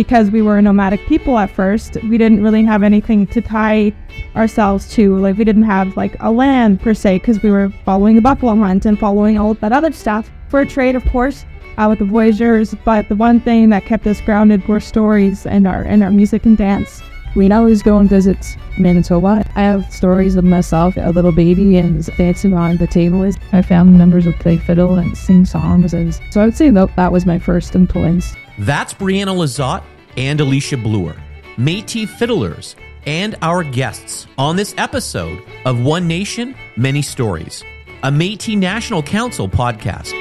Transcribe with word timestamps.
because 0.00 0.30
we 0.30 0.40
were 0.40 0.56
a 0.56 0.62
nomadic 0.62 0.98
people 1.08 1.36
at 1.36 1.50
first, 1.50 2.02
we 2.04 2.16
didn't 2.16 2.42
really 2.42 2.64
have 2.64 2.82
anything 2.82 3.26
to 3.26 3.38
tie 3.42 3.92
ourselves 4.34 4.90
to. 4.90 5.14
Like 5.18 5.36
we 5.36 5.44
didn't 5.44 5.64
have 5.64 5.94
like 5.94 6.16
a 6.20 6.30
land 6.30 6.80
per 6.80 6.94
se 6.94 7.18
because 7.18 7.42
we 7.42 7.50
were 7.50 7.68
following 7.84 8.16
the 8.16 8.22
buffalo 8.22 8.56
hunt 8.56 8.86
and 8.86 8.98
following 8.98 9.36
all 9.36 9.52
that 9.52 9.72
other 9.72 9.92
stuff 9.92 10.30
for 10.48 10.64
trade, 10.64 10.96
of 10.96 11.04
course, 11.10 11.44
uh, 11.76 11.86
with 11.86 11.98
the 11.98 12.06
voyageurs. 12.06 12.74
But 12.82 13.10
the 13.10 13.14
one 13.14 13.40
thing 13.40 13.68
that 13.68 13.84
kept 13.84 14.06
us 14.06 14.22
grounded 14.22 14.66
were 14.66 14.80
stories 14.80 15.44
and 15.44 15.66
our 15.66 15.82
and 15.82 16.02
our 16.02 16.10
music 16.10 16.46
and 16.46 16.56
dance. 16.56 17.02
We'd 17.36 17.52
always 17.52 17.82
go 17.82 17.98
and 17.98 18.08
visit 18.08 18.56
Manitoba. 18.78 19.44
I 19.54 19.60
have 19.60 19.92
stories 19.92 20.34
of 20.34 20.44
myself, 20.44 20.96
a 20.96 21.10
little 21.10 21.30
baby, 21.30 21.76
and 21.76 22.02
dancing 22.16 22.54
on 22.54 22.78
the 22.78 22.86
table. 22.86 23.30
My 23.52 23.60
family 23.60 23.98
members 23.98 24.24
would 24.24 24.40
play 24.40 24.56
fiddle 24.56 24.94
and 24.94 25.14
sing 25.14 25.44
songs. 25.44 25.92
And 25.92 26.18
so 26.30 26.40
I 26.40 26.46
would 26.46 26.56
say 26.56 26.70
that, 26.70 26.96
that 26.96 27.12
was 27.12 27.26
my 27.26 27.38
first 27.38 27.76
influence. 27.76 28.34
That's 28.58 28.92
Brianna 28.92 29.34
Lizotte 29.36 29.84
and 30.16 30.40
Alicia 30.40 30.76
Blore, 30.76 31.16
Métis 31.56 32.08
fiddlers, 32.08 32.76
and 33.06 33.36
our 33.42 33.62
guests 33.64 34.26
on 34.36 34.56
this 34.56 34.74
episode 34.76 35.42
of 35.64 35.82
One 35.82 36.06
Nation, 36.06 36.54
Many 36.76 37.02
Stories, 37.02 37.64
a 38.02 38.10
Métis 38.10 38.56
National 38.56 39.02
Council 39.02 39.48
podcast. 39.48 40.12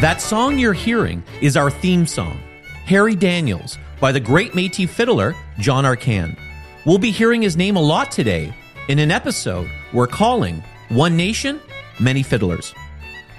That 0.00 0.20
song 0.20 0.58
you're 0.58 0.74
hearing 0.74 1.22
is 1.40 1.56
our 1.56 1.70
theme 1.70 2.06
song, 2.06 2.38
Harry 2.84 3.14
Daniels, 3.14 3.78
by 4.00 4.12
the 4.12 4.20
great 4.20 4.52
Métis 4.52 4.88
fiddler 4.88 5.34
John 5.58 5.84
Arcand. 5.84 6.38
We'll 6.84 6.98
be 6.98 7.10
hearing 7.10 7.40
his 7.40 7.56
name 7.56 7.76
a 7.76 7.80
lot 7.80 8.10
today 8.12 8.52
in 8.88 8.98
an 8.98 9.10
episode 9.10 9.70
we're 9.94 10.06
calling 10.06 10.62
One 10.90 11.16
Nation, 11.16 11.58
Many 11.98 12.22
Fiddlers. 12.22 12.74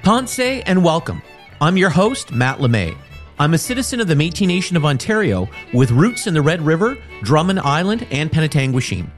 Tanse 0.05 0.61
and 0.67 0.83
welcome. 0.83 1.19
I'm 1.59 1.77
your 1.77 1.89
host, 1.89 2.31
Matt 2.31 2.59
LeMay. 2.59 2.95
I'm 3.39 3.55
a 3.55 3.57
citizen 3.57 3.99
of 3.99 4.07
the 4.07 4.13
Métis 4.13 4.45
Nation 4.45 4.77
of 4.77 4.85
Ontario 4.85 5.49
with 5.73 5.89
roots 5.89 6.27
in 6.27 6.35
the 6.35 6.43
Red 6.43 6.61
River, 6.61 6.95
Drummond 7.23 7.61
Island, 7.61 8.05
and 8.11 8.31
Penetanguishene. 8.31 9.09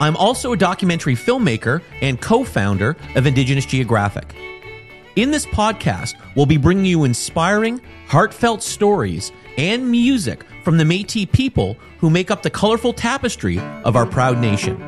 I'm 0.00 0.16
also 0.16 0.54
a 0.54 0.56
documentary 0.56 1.16
filmmaker 1.16 1.82
and 2.00 2.18
co 2.18 2.44
founder 2.44 2.96
of 3.14 3.26
Indigenous 3.26 3.66
Geographic. 3.66 4.34
In 5.16 5.30
this 5.30 5.44
podcast, 5.44 6.14
we'll 6.34 6.46
be 6.46 6.56
bringing 6.56 6.86
you 6.86 7.04
inspiring, 7.04 7.78
heartfelt 8.06 8.62
stories 8.62 9.32
and 9.58 9.90
music 9.90 10.46
from 10.64 10.78
the 10.78 10.84
Metis 10.86 11.26
people 11.32 11.76
who 11.98 12.08
make 12.08 12.30
up 12.30 12.42
the 12.42 12.48
colorful 12.48 12.94
tapestry 12.94 13.58
of 13.84 13.96
our 13.96 14.06
proud 14.06 14.38
nation. 14.38 14.78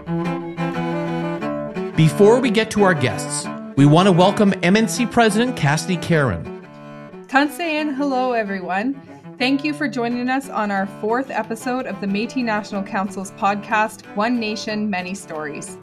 Before 1.96 2.40
we 2.40 2.50
get 2.50 2.70
to 2.70 2.82
our 2.82 2.94
guests, 2.94 3.46
we 3.76 3.86
want 3.86 4.06
to 4.06 4.12
welcome 4.12 4.52
MNC 4.52 5.10
President 5.10 5.56
Cassidy 5.56 5.96
Caron. 5.96 6.44
Tanse 7.26 7.58
and 7.58 7.96
hello 7.96 8.30
everyone. 8.30 8.94
Thank 9.36 9.64
you 9.64 9.74
for 9.74 9.88
joining 9.88 10.28
us 10.28 10.48
on 10.48 10.70
our 10.70 10.86
fourth 11.00 11.28
episode 11.28 11.86
of 11.86 12.00
the 12.00 12.06
Metis 12.06 12.36
National 12.36 12.84
Council's 12.84 13.32
podcast, 13.32 14.06
One 14.14 14.38
Nation, 14.38 14.88
Many 14.88 15.12
Stories. 15.12 15.76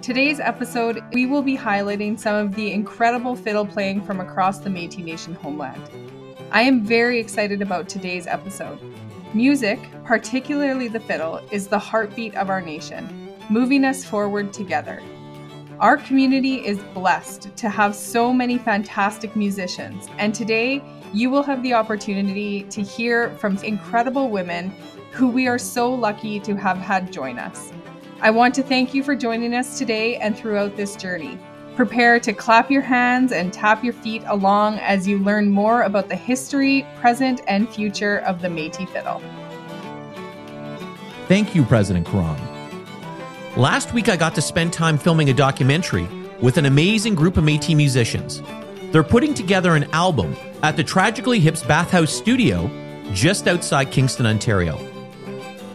Today's 0.00 0.38
episode, 0.38 1.02
we 1.12 1.26
will 1.26 1.42
be 1.42 1.56
highlighting 1.56 2.16
some 2.16 2.36
of 2.36 2.54
the 2.54 2.70
incredible 2.70 3.34
fiddle 3.34 3.66
playing 3.66 4.04
from 4.04 4.20
across 4.20 4.58
the 4.58 4.70
Metis 4.70 4.98
Nation 4.98 5.34
homeland. 5.34 5.82
I 6.52 6.62
am 6.62 6.84
very 6.84 7.18
excited 7.18 7.60
about 7.62 7.88
today's 7.88 8.28
episode. 8.28 8.78
Music, 9.34 9.80
particularly 10.04 10.86
the 10.86 11.00
fiddle, 11.00 11.40
is 11.50 11.66
the 11.66 11.80
heartbeat 11.80 12.36
of 12.36 12.48
our 12.48 12.60
nation, 12.60 13.34
moving 13.50 13.84
us 13.84 14.04
forward 14.04 14.52
together. 14.52 15.02
Our 15.84 15.98
community 15.98 16.66
is 16.66 16.78
blessed 16.94 17.54
to 17.58 17.68
have 17.68 17.94
so 17.94 18.32
many 18.32 18.56
fantastic 18.56 19.36
musicians, 19.36 20.08
and 20.16 20.34
today 20.34 20.82
you 21.12 21.28
will 21.28 21.42
have 21.42 21.62
the 21.62 21.74
opportunity 21.74 22.62
to 22.70 22.80
hear 22.80 23.28
from 23.32 23.58
incredible 23.58 24.30
women 24.30 24.70
who 25.10 25.28
we 25.28 25.46
are 25.46 25.58
so 25.58 25.92
lucky 25.92 26.40
to 26.40 26.56
have 26.56 26.78
had 26.78 27.12
join 27.12 27.38
us. 27.38 27.70
I 28.22 28.30
want 28.30 28.54
to 28.54 28.62
thank 28.62 28.94
you 28.94 29.02
for 29.02 29.14
joining 29.14 29.54
us 29.54 29.76
today 29.76 30.16
and 30.16 30.34
throughout 30.34 30.74
this 30.74 30.96
journey. 30.96 31.38
Prepare 31.76 32.18
to 32.18 32.32
clap 32.32 32.70
your 32.70 32.80
hands 32.80 33.30
and 33.30 33.52
tap 33.52 33.84
your 33.84 33.92
feet 33.92 34.22
along 34.24 34.78
as 34.78 35.06
you 35.06 35.18
learn 35.18 35.50
more 35.50 35.82
about 35.82 36.08
the 36.08 36.16
history, 36.16 36.86
present, 36.96 37.42
and 37.46 37.68
future 37.68 38.20
of 38.20 38.40
the 38.40 38.48
Métis 38.48 38.88
fiddle. 38.88 39.20
Thank 41.28 41.54
you, 41.54 41.62
President 41.62 42.06
Caron. 42.06 42.53
Last 43.56 43.94
week, 43.94 44.08
I 44.08 44.16
got 44.16 44.34
to 44.34 44.42
spend 44.42 44.72
time 44.72 44.98
filming 44.98 45.30
a 45.30 45.32
documentary 45.32 46.08
with 46.42 46.56
an 46.56 46.66
amazing 46.66 47.14
group 47.14 47.36
of 47.36 47.44
Métis 47.44 47.76
musicians. 47.76 48.42
They're 48.90 49.04
putting 49.04 49.32
together 49.32 49.76
an 49.76 49.84
album 49.92 50.34
at 50.64 50.76
the 50.76 50.82
Tragically 50.82 51.38
Hips 51.38 51.62
Bathouse 51.62 52.08
Studio 52.08 52.68
just 53.12 53.46
outside 53.46 53.92
Kingston, 53.92 54.26
Ontario. 54.26 54.76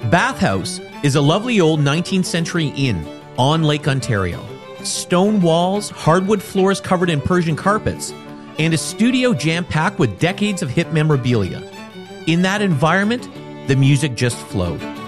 Bathouse 0.09 0.85
is 1.05 1.15
a 1.15 1.21
lovely 1.21 1.61
old 1.61 1.79
19th 1.79 2.25
century 2.25 2.73
inn 2.75 3.07
on 3.37 3.63
Lake 3.63 3.87
Ontario. 3.87 4.45
Stone 4.83 5.39
walls, 5.39 5.89
hardwood 5.89 6.43
floors 6.43 6.81
covered 6.81 7.09
in 7.09 7.21
Persian 7.21 7.55
carpets, 7.55 8.11
and 8.57 8.73
a 8.73 8.77
studio 8.77 9.33
jam 9.33 9.63
packed 9.63 9.99
with 9.99 10.19
decades 10.19 10.61
of 10.61 10.69
hip 10.69 10.91
memorabilia. 10.91 11.63
In 12.27 12.41
that 12.41 12.61
environment, 12.61 13.29
the 13.69 13.77
music 13.77 14.15
just 14.15 14.35
flowed. 14.35 14.98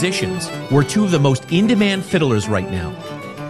Musicians 0.00 0.48
were 0.70 0.84
two 0.84 1.02
of 1.02 1.10
the 1.10 1.18
most 1.18 1.50
in 1.50 1.66
demand 1.66 2.04
fiddlers 2.04 2.48
right 2.48 2.70
now. 2.70 2.94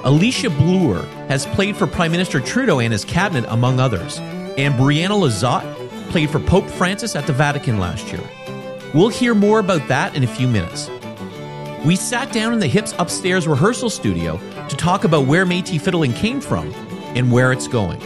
Alicia 0.05 0.49
Blore 0.49 1.03
has 1.29 1.45
played 1.45 1.77
for 1.77 1.87
Prime 1.87 2.11
Minister 2.11 2.41
Trudeau 2.41 2.81
and 2.81 2.91
his 2.91 3.05
cabinet, 3.05 3.45
among 3.51 3.81
others, 3.81 4.17
and 4.57 4.73
Brianna 4.73 5.11
Lizotte 5.11 5.71
played 6.09 6.31
for 6.31 6.41
Pope 6.41 6.67
Francis 6.67 7.15
at 7.17 7.27
the 7.27 7.35
Vatican 7.35 7.79
last 7.79 8.11
year. 8.11 8.23
We'll 8.95 9.11
hear 9.11 9.35
more 9.35 9.59
about 9.59 9.87
that 9.89 10.17
in 10.17 10.25
a 10.25 10.27
few 10.27 10.49
minutes. 10.49 10.89
We 11.85 11.97
sat 11.97 12.33
down 12.33 12.55
in 12.55 12.61
the 12.61 12.67
Hips 12.67 12.95
upstairs 12.99 13.47
rehearsal 13.47 13.91
studio 13.91 14.41
to 14.71 14.75
talk 14.75 15.05
about 15.05 15.27
where 15.27 15.45
Métis 15.45 15.83
fiddling 15.83 16.15
came 16.15 16.41
from 16.41 16.73
and 17.15 17.31
where 17.31 17.53
it's 17.53 17.69
going. 17.69 18.01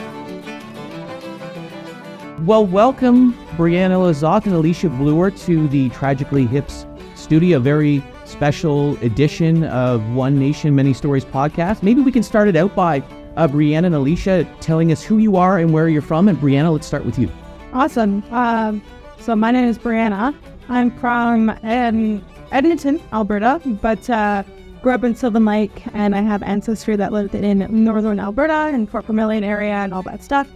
Well, 2.45 2.67
welcome 2.67 3.35
Brianna 3.51 4.01
Lizotte 4.03 4.47
and 4.47 4.55
Alicia 4.57 4.89
Blore 4.89 5.31
to 5.31 5.69
the 5.69 5.91
Tragically 5.91 6.45
Hips 6.45 6.87
studio, 7.15 7.61
very 7.61 8.03
special 8.33 8.97
edition 9.05 9.65
of 9.65 10.03
One 10.15 10.39
Nation 10.39 10.75
Many 10.75 10.95
Stories 10.95 11.25
podcast. 11.25 11.83
Maybe 11.83 12.01
we 12.01 12.11
can 12.11 12.23
start 12.23 12.49
it 12.49 12.57
out 12.57 12.75
by 12.75 13.01
uh, 13.37 13.47
Brianna 13.47 13.87
and 13.87 13.95
Alicia 13.95 14.49
telling 14.61 14.91
us 14.91 15.03
who 15.03 15.19
you 15.19 15.37
are 15.37 15.59
and 15.59 15.73
where 15.73 15.89
you're 15.89 16.03
from. 16.03 16.29
And 16.29 16.39
Brianna, 16.39 16.73
let's 16.73 16.87
start 16.87 17.05
with 17.05 17.19
you. 17.19 17.31
Awesome. 17.75 18.25
Um, 18.33 18.83
so 19.21 19.37
my 19.37 19.51
name 19.51 19.69
is 19.69 19.79
Brianna. 19.79 20.35
I'm 20.71 20.91
from 20.99 21.51
um, 21.63 22.25
Edmonton, 22.51 23.01
Alberta, 23.13 23.61
but 23.83 24.09
uh, 24.09 24.43
grew 24.81 24.93
up 24.93 25.05
in 25.05 25.15
Sylvan 25.15 25.45
Lake, 25.45 25.83
and 25.93 26.15
I 26.15 26.23
have 26.23 26.43
ancestry 26.43 26.97
that 26.97 27.13
lived 27.13 27.35
in 27.35 27.85
northern 27.85 28.19
Alberta 28.19 28.71
and 28.73 28.91
Fort 28.91 29.05
Vermilion 29.05 29.45
area 29.45 29.75
and 29.75 29.93
all 29.93 30.03
that 30.03 30.25
stuff. 30.25 30.49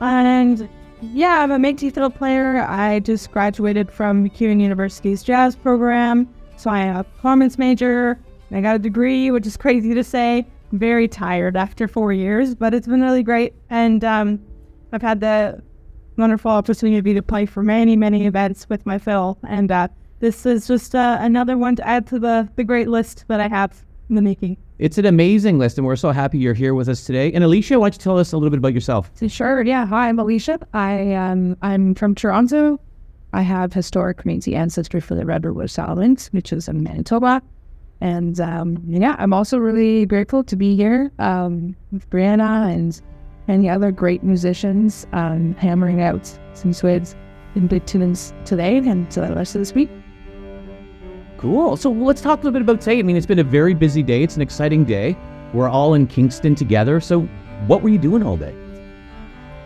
And 0.00 0.68
yeah, 1.02 1.40
I'm 1.42 1.50
a 1.50 1.58
Métis 1.58 1.92
fiddle 1.92 2.10
player. 2.10 2.64
I 2.68 3.00
just 3.00 3.32
graduated 3.32 3.90
from 3.90 4.28
MacEwan 4.28 4.60
University's 4.60 5.22
jazz 5.22 5.56
program, 5.56 6.32
so 6.56 6.70
I 6.70 6.80
am 6.80 6.96
a 6.96 7.04
performance 7.04 7.58
major. 7.58 8.18
I 8.50 8.60
got 8.60 8.76
a 8.76 8.78
degree, 8.78 9.30
which 9.30 9.46
is 9.46 9.56
crazy 9.56 9.94
to 9.94 10.04
say. 10.04 10.46
I'm 10.72 10.78
very 10.78 11.08
tired 11.08 11.56
after 11.56 11.86
four 11.86 12.12
years, 12.12 12.54
but 12.54 12.74
it's 12.74 12.86
been 12.86 13.02
really 13.02 13.22
great, 13.22 13.54
and 13.70 14.02
um, 14.04 14.40
I've 14.92 15.02
had 15.02 15.20
the 15.20 15.62
wonderful 16.16 16.50
opportunity 16.50 16.96
to 16.96 17.02
be 17.02 17.14
to 17.14 17.22
play 17.22 17.46
for 17.46 17.62
many, 17.62 17.96
many 17.96 18.26
events 18.26 18.68
with 18.68 18.84
my 18.86 18.98
fiddle, 18.98 19.38
and 19.48 19.70
uh, 19.70 19.88
this 20.20 20.46
is 20.46 20.66
just 20.66 20.94
uh, 20.94 21.18
another 21.20 21.56
one 21.58 21.76
to 21.76 21.86
add 21.86 22.06
to 22.08 22.18
the 22.18 22.48
the 22.56 22.64
great 22.64 22.88
list 22.88 23.24
that 23.28 23.40
I 23.40 23.48
have 23.48 23.84
in 24.08 24.16
the 24.16 24.22
making. 24.22 24.56
It's 24.78 24.98
an 24.98 25.06
amazing 25.06 25.58
list, 25.58 25.78
and 25.78 25.86
we're 25.86 25.96
so 25.96 26.10
happy 26.10 26.38
you're 26.38 26.54
here 26.54 26.74
with 26.74 26.88
us 26.88 27.04
today. 27.04 27.32
And 27.32 27.42
Alicia, 27.42 27.78
why 27.78 27.86
don't 27.86 27.94
you 27.94 28.02
tell 28.02 28.18
us 28.18 28.32
a 28.32 28.36
little 28.36 28.50
bit 28.50 28.58
about 28.58 28.74
yourself? 28.74 29.10
Sure. 29.28 29.62
Yeah. 29.62 29.86
Hi, 29.86 30.08
I'm 30.08 30.18
Alicia. 30.18 30.58
I 30.74 31.14
um, 31.14 31.56
I'm 31.62 31.94
from 31.94 32.14
Toronto. 32.14 32.78
I 33.36 33.42
have 33.42 33.74
historic 33.74 34.22
Métis 34.22 34.56
ancestry 34.56 34.98
for 34.98 35.14
the 35.14 35.26
Red 35.26 35.44
River 35.44 35.66
Islands, 35.76 36.28
which 36.28 36.54
is 36.54 36.68
in 36.68 36.82
Manitoba. 36.82 37.42
And 38.00 38.40
um, 38.40 38.82
yeah, 38.86 39.14
I'm 39.18 39.34
also 39.34 39.58
really 39.58 40.06
grateful 40.06 40.42
to 40.44 40.56
be 40.56 40.74
here 40.74 41.12
um, 41.18 41.76
with 41.92 42.08
Brianna 42.08 42.72
and 42.72 42.98
any 43.46 43.68
other 43.68 43.92
great 43.92 44.22
musicians 44.22 45.06
um, 45.12 45.54
hammering 45.56 46.00
out 46.00 46.26
some 46.54 46.72
swids 46.72 47.14
in 47.54 47.66
big 47.66 47.84
tunes 47.84 48.32
today 48.46 48.78
and 48.78 49.10
to 49.10 49.20
the 49.20 49.34
rest 49.34 49.54
of 49.54 49.60
this 49.60 49.74
week. 49.74 49.90
Cool. 51.36 51.76
So 51.76 51.90
let's 51.90 52.22
talk 52.22 52.40
a 52.40 52.42
little 52.42 52.58
bit 52.58 52.62
about 52.62 52.80
today. 52.80 53.00
I 53.00 53.02
mean, 53.02 53.16
it's 53.16 53.26
been 53.26 53.38
a 53.38 53.44
very 53.44 53.74
busy 53.74 54.02
day. 54.02 54.22
It's 54.22 54.36
an 54.36 54.42
exciting 54.42 54.86
day. 54.86 55.14
We're 55.52 55.68
all 55.68 55.92
in 55.92 56.06
Kingston 56.06 56.54
together. 56.54 57.00
So 57.00 57.20
what 57.66 57.82
were 57.82 57.90
you 57.90 57.98
doing 57.98 58.22
all 58.22 58.38
day? 58.38 58.54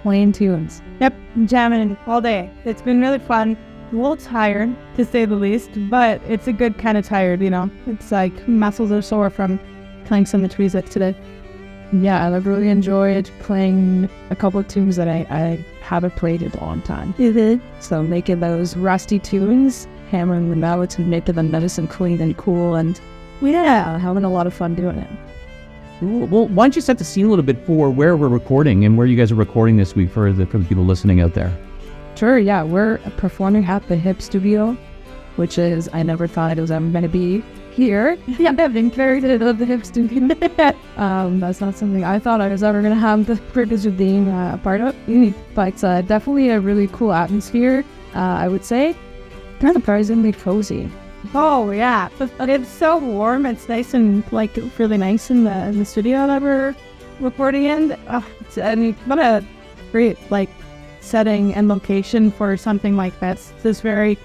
Playing 0.03 0.33
tunes. 0.33 0.83
Yep, 1.01 1.15
jamming 1.47 1.97
all 2.07 2.21
day. 2.21 2.51
It's 2.65 2.83
been 2.83 3.01
really 3.01 3.19
fun. 3.19 3.57
A 3.91 3.95
little 3.97 4.17
tired, 4.17 4.77
to 4.97 5.05
say 5.05 5.25
the 5.25 5.35
least, 5.35 5.71
but 5.89 6.21
it's 6.29 6.47
a 6.47 6.53
good 6.53 6.79
kind 6.79 6.97
of 6.97 7.05
tired, 7.05 7.41
you 7.41 7.51
know. 7.51 7.71
It's 7.87 8.13
like 8.13 8.47
muscles 8.47 8.93
are 8.93 9.03
sore 9.03 9.31
from 9.31 9.59
playing 10.05 10.27
so 10.27 10.39
much 10.39 10.59
music 10.59 10.89
today. 10.91 11.17
Yeah, 11.93 12.29
I've 12.29 12.47
really 12.47 12.69
enjoyed 12.69 13.29
playing 13.41 14.09
a 14.31 14.37
couple 14.37 14.61
of 14.61 14.69
tunes 14.69 14.95
that 14.97 15.09
I, 15.09 15.27
I 15.31 15.67
haven't 15.81 16.15
played 16.15 16.43
in 16.43 16.53
a 16.53 16.61
long 16.61 16.83
time. 16.83 17.15
Mm-hmm. 17.15 17.65
So 17.81 18.03
making 18.03 18.41
those 18.41 18.77
rusty 18.77 19.19
tunes, 19.19 19.89
hammering 20.11 20.51
them 20.51 20.63
out 20.63 20.99
and 20.99 21.09
making 21.09 21.35
them 21.35 21.51
nice 21.51 21.79
and 21.79 21.91
clean 21.91 22.21
and 22.21 22.37
cool 22.37 22.77
and 22.77 23.01
yeah, 23.43 23.99
having 23.99 24.23
a 24.23 24.31
lot 24.31 24.47
of 24.47 24.55
fun 24.55 24.75
doing 24.75 24.99
it. 24.99 25.11
Cool. 26.01 26.27
Well, 26.29 26.49
why 26.49 26.65
don't 26.65 26.75
you 26.75 26.81
set 26.81 26.97
the 26.97 27.05
scene 27.05 27.27
a 27.27 27.29
little 27.29 27.45
bit 27.45 27.67
for 27.67 27.91
where 27.91 28.17
we're 28.17 28.29
recording 28.29 28.87
and 28.87 28.97
where 28.97 29.07
you 29.07 29.19
guys 29.19 29.31
are 29.31 29.35
recording 29.35 29.77
this 29.77 29.95
week 29.95 30.11
for 30.11 30.33
the 30.33 30.47
for 30.47 30.57
the 30.57 30.65
people 30.65 30.83
listening 30.83 31.21
out 31.21 31.35
there? 31.35 31.55
Sure, 32.15 32.39
yeah, 32.39 32.63
we're 32.63 32.97
performing 33.19 33.67
at 33.67 33.87
the 33.87 33.97
Hip 33.97 34.23
Studio, 34.23 34.79
which 35.37 35.59
is 35.59 35.91
I 35.93 36.03
never 36.03 36.27
thought 36.27 36.57
it 36.57 36.61
was 36.61 36.71
ever 36.71 36.89
going 36.89 37.03
to 37.03 37.09
be 37.11 37.45
here. 37.73 38.17
yeah, 38.27 38.55
I've 38.57 38.73
been 38.73 38.91
carried 38.91 39.27
out 39.27 39.43
of 39.43 39.59
the 39.59 39.67
Hip 39.67 39.85
Studio. 39.85 40.35
um, 40.97 41.39
that's 41.39 41.61
not 41.61 41.75
something 41.75 42.03
I 42.03 42.19
thought 42.19 42.41
I 42.41 42.49
was 42.49 42.63
ever 42.63 42.81
going 42.81 42.95
to 42.95 42.99
have 42.99 43.27
the 43.27 43.37
privilege 43.53 43.85
of 43.85 43.99
being 43.99 44.27
uh, 44.29 44.55
a 44.55 44.59
part 44.59 44.81
of. 44.81 44.97
But 45.55 45.85
uh, 45.85 46.01
definitely 46.01 46.49
a 46.49 46.61
really 46.61 46.89
cool 46.89 47.13
atmosphere. 47.13 47.85
Uh, 48.15 48.19
I 48.19 48.49
would 48.49 48.65
say, 48.65 48.97
kind 49.61 49.77
of 49.77 49.83
surprisingly 49.83 50.33
cozy. 50.33 50.91
Oh 51.35 51.71
yeah, 51.71 52.09
it's 52.19 52.69
so 52.69 52.99
warm. 52.99 53.47
It's 53.47 53.69
nice 53.69 53.95
and 53.95 54.25
like 54.33 54.57
really 54.79 54.97
nice 54.97 55.31
in 55.31 55.45
the 55.45 55.67
in 55.67 55.79
the 55.79 55.85
studio 55.85 56.27
that 56.27 56.43
we're 56.43 56.75
recording 57.21 57.65
in. 57.65 57.97
Oh, 58.09 58.27
it's, 58.41 58.59
mean, 58.59 58.95
what 59.05 59.19
a 59.19 59.45
great 59.93 60.19
like 60.31 60.49
setting 61.01 61.55
and 61.55 61.69
location 61.69 62.31
for 62.31 62.57
something 62.57 62.97
like 62.97 63.19
this. 63.21 63.53
It's 63.65 63.81
very 63.81 64.19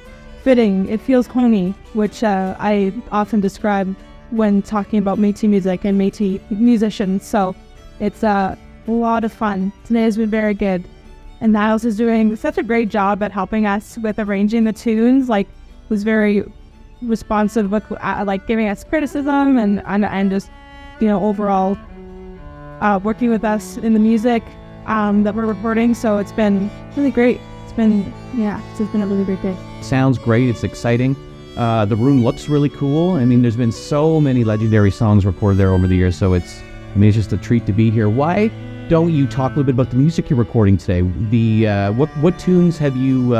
fitting. 0.44 0.88
It 0.88 1.01
feels 1.01 1.27
homey, 1.27 1.74
which 1.94 2.24
uh, 2.24 2.56
I 2.59 2.94
often 3.12 3.42
describe 3.42 3.95
when 4.31 4.62
talking 4.62 5.00
about 5.00 5.18
Métis 5.18 5.50
music 5.50 5.86
and 5.86 6.00
Métis 6.00 6.39
musicians. 6.50 7.25
So 7.25 7.56
it's 8.00 8.24
uh, 8.24 8.56
a 8.88 8.92
lot 8.92 9.24
of 9.24 9.33
fun. 9.33 9.71
Today 9.86 10.03
has 10.03 10.18
been 10.18 10.30
very 10.30 10.53
good. 10.53 10.86
And 11.42 11.51
Niles 11.51 11.83
is 11.83 11.97
doing 11.97 12.36
such 12.36 12.57
a 12.57 12.63
great 12.63 12.89
job 12.89 13.21
at 13.21 13.31
helping 13.31 13.65
us 13.65 13.97
with 13.97 14.18
arranging 14.19 14.63
the 14.63 14.74
tunes. 14.74 15.27
Like, 15.27 15.47
was 15.89 16.03
very 16.03 16.44
responsive 17.01 17.71
with 17.71 17.83
uh, 17.92 18.24
like 18.25 18.47
giving 18.47 18.68
us 18.68 18.83
criticism 18.83 19.57
and, 19.57 19.81
and 19.86 20.06
and 20.06 20.30
just 20.30 20.50
you 21.00 21.07
know 21.07 21.24
overall 21.24 21.77
uh, 22.81 23.00
working 23.03 23.30
with 23.30 23.44
us 23.44 23.77
in 23.77 23.94
the 23.94 24.00
music 24.00 24.44
um, 24.86 25.24
that 25.24 25.36
we're 25.36 25.45
recording. 25.45 25.94
So 25.94 26.18
it's 26.18 26.31
been 26.31 26.69
really 26.95 27.12
great. 27.12 27.39
It's 27.63 27.74
been 27.74 28.13
yeah, 28.36 28.62
it's 28.71 28.92
been 28.92 29.01
a 29.01 29.07
really 29.07 29.25
great 29.25 29.42
day. 29.42 29.56
Sounds 29.81 30.18
great. 30.18 30.50
It's 30.50 30.63
exciting. 30.63 31.15
Uh, 31.57 31.86
the 31.86 31.95
room 31.95 32.24
looks 32.24 32.50
really 32.50 32.69
cool. 32.69 33.12
I 33.12 33.24
mean, 33.24 33.42
there's 33.42 33.56
been 33.56 33.71
so 33.71 34.19
many 34.19 34.44
legendary 34.44 34.92
songs 34.92 35.25
recorded 35.25 35.57
there 35.57 35.71
over 35.71 35.88
the 35.88 35.95
years, 35.95 36.18
so 36.18 36.33
it's 36.33 36.62
I 36.62 36.97
mean 36.97 37.09
it's 37.09 37.18
just 37.18 37.33
a 37.33 37.38
treat 37.38 37.65
to 37.65 37.74
be 37.74 37.89
here. 37.89 38.09
Why 38.09 38.50
don't 38.89 39.13
you 39.13 39.25
talk 39.25 39.53
a 39.53 39.56
little 39.56 39.63
bit 39.63 39.74
about 39.74 39.89
the 39.89 39.97
music 39.97 40.30
you're 40.30 40.38
recording 40.38 40.77
today? 40.77 41.01
The 41.30 41.68
uh, 41.68 41.92
what 41.94 42.09
what 42.18 42.38
tunes 42.38 42.77
have 42.77 42.95
you 42.95 43.36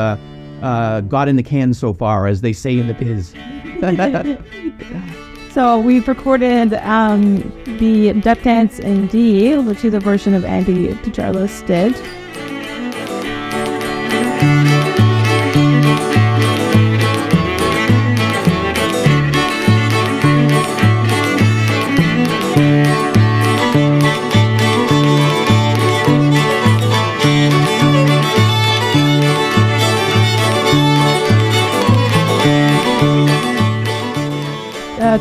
uh, 0.65 1.01
got 1.01 1.27
in 1.27 1.35
the 1.35 1.44
can 1.44 1.73
so 1.73 1.94
far, 1.94 2.27
as 2.27 2.41
they 2.41 2.51
say 2.51 2.77
in 2.77 2.88
the 2.88 2.94
biz? 2.94 3.33
So 5.56 5.79
we've 5.79 6.06
recorded 6.06 6.73
um, 6.73 7.38
the 7.79 8.12
Duck 8.12 8.41
Dance 8.41 8.77
in 8.77 9.07
D, 9.07 9.56
which 9.57 9.85
is 9.85 9.94
a 9.94 10.01
version 10.01 10.33
of 10.33 10.44
Andy 10.44 10.89
DeJarlis 10.95 11.65
did. 11.65 11.95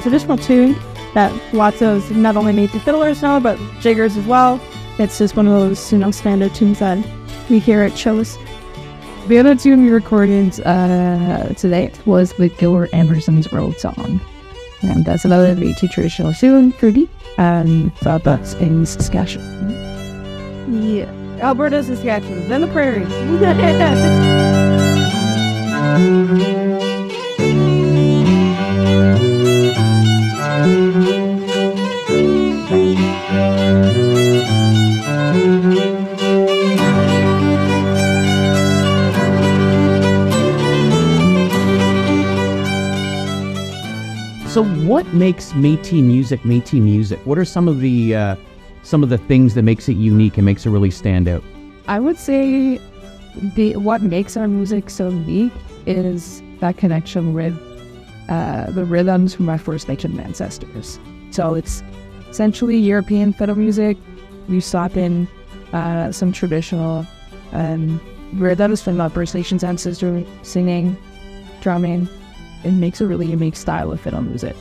Traditional 0.05 0.37
tune 0.37 0.77
that 1.15 1.33
lots 1.55 1.81
of 1.81 2.15
not 2.15 2.37
only 2.37 2.53
native 2.53 2.83
fiddlers 2.83 3.23
know, 3.23 3.41
but 3.41 3.59
jiggers 3.81 4.19
as 4.19 4.27
well. 4.27 4.61
It's 4.99 5.17
just 5.17 5.35
one 5.35 5.49
of 5.49 5.55
those, 5.55 5.91
you 5.91 5.97
know, 5.99 6.11
standard 6.11 6.55
tunes 6.55 6.79
that 6.81 7.03
we 7.49 7.59
hear 7.59 7.83
at 7.83 7.97
shows. 7.97 8.37
The 9.29 9.39
other 9.39 9.57
tune 9.57 9.83
we 9.83 9.91
recorded 9.91 10.61
uh, 10.67 11.55
today 11.55 11.91
was 12.05 12.37
with 12.37 12.59
Gilbert 12.59 12.93
Anderson's 12.93 13.51
Road 13.51 13.81
Song. 13.81 14.21
And 14.83 15.07
that's 15.07 15.25
another 15.25 15.57
Métis 15.57 15.91
traditional 15.91 16.35
tune 16.35 16.73
me. 16.93 17.09
And 17.39 17.91
that's 17.97 18.53
in 18.55 18.85
Saskatchewan. 18.85 19.71
Yeah. 20.85 21.11
Alberta, 21.41 21.83
Saskatchewan, 21.83 22.47
then 22.51 22.61
the 22.61 22.67
prairies. 22.69 23.09
So, 44.55 44.63
what 44.63 45.05
makes 45.13 45.53
Métis 45.55 46.01
music 46.01 46.43
Métis 46.43 46.81
music? 46.81 47.19
What 47.27 47.39
are 47.39 47.45
some 47.45 47.67
of 47.67 47.81
the 47.81 48.15
uh, 48.15 48.37
some 48.85 49.03
of 49.03 49.09
the 49.09 49.19
things 49.19 49.55
that 49.55 49.63
makes 49.63 49.89
it 49.89 49.97
unique 49.97 50.39
and 50.39 50.47
makes 50.47 50.65
it 50.65 50.71
really 50.71 50.93
stand 50.93 51.27
out? 51.27 51.43
I 51.89 51.99
would 51.99 52.17
say 52.17 52.81
the 53.57 53.75
what 53.75 54.03
makes 54.03 54.37
our 54.37 54.47
music 54.47 54.91
so 54.91 55.09
unique 55.09 55.53
is 55.87 56.41
that 56.61 56.77
connection 56.77 57.35
with 57.35 57.53
uh, 58.29 58.71
the 58.71 58.85
rhythms 58.85 59.35
from 59.35 59.49
our 59.49 59.59
First 59.59 59.89
Nation 59.89 60.21
ancestors. 60.21 61.01
So 61.33 61.55
it's 61.55 61.83
essentially 62.31 62.79
European 62.79 63.33
fiddle 63.33 63.57
music. 63.57 63.97
We 64.49 64.61
stop 64.61 64.97
in 64.97 65.27
uh, 65.73 66.13
some 66.13 66.31
traditional 66.31 67.05
um, 67.51 68.01
rhythms 68.35 68.83
from 68.83 69.01
our 69.01 69.11
First 69.11 69.35
Nations 69.35 69.65
ancestors 69.65 70.25
singing, 70.43 70.97
drumming. 71.61 72.09
It 72.65 72.73
makes 72.73 73.01
a 73.01 73.07
really 73.07 73.27
unique 73.27 73.57
style 73.57 73.93
of 73.93 74.01
fiddle 74.01 74.23
music. 74.23 74.57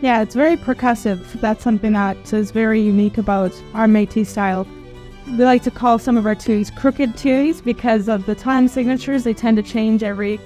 Yeah, 0.00 0.20
it's 0.22 0.34
very 0.34 0.56
percussive. 0.56 1.40
That's 1.40 1.62
something 1.62 1.92
that 1.92 2.32
is 2.32 2.50
very 2.50 2.80
unique 2.80 3.18
about 3.18 3.52
our 3.74 3.86
Métis 3.86 4.26
style. 4.26 4.66
We 5.28 5.44
like 5.44 5.62
to 5.62 5.70
call 5.70 6.00
some 6.00 6.16
of 6.16 6.26
our 6.26 6.34
tunes 6.34 6.70
crooked 6.70 7.16
tunes 7.16 7.60
because 7.60 8.08
of 8.08 8.26
the 8.26 8.34
time 8.34 8.66
signatures. 8.66 9.22
They 9.22 9.34
tend 9.34 9.56
to 9.58 9.62
change 9.62 10.02
every 10.02 10.38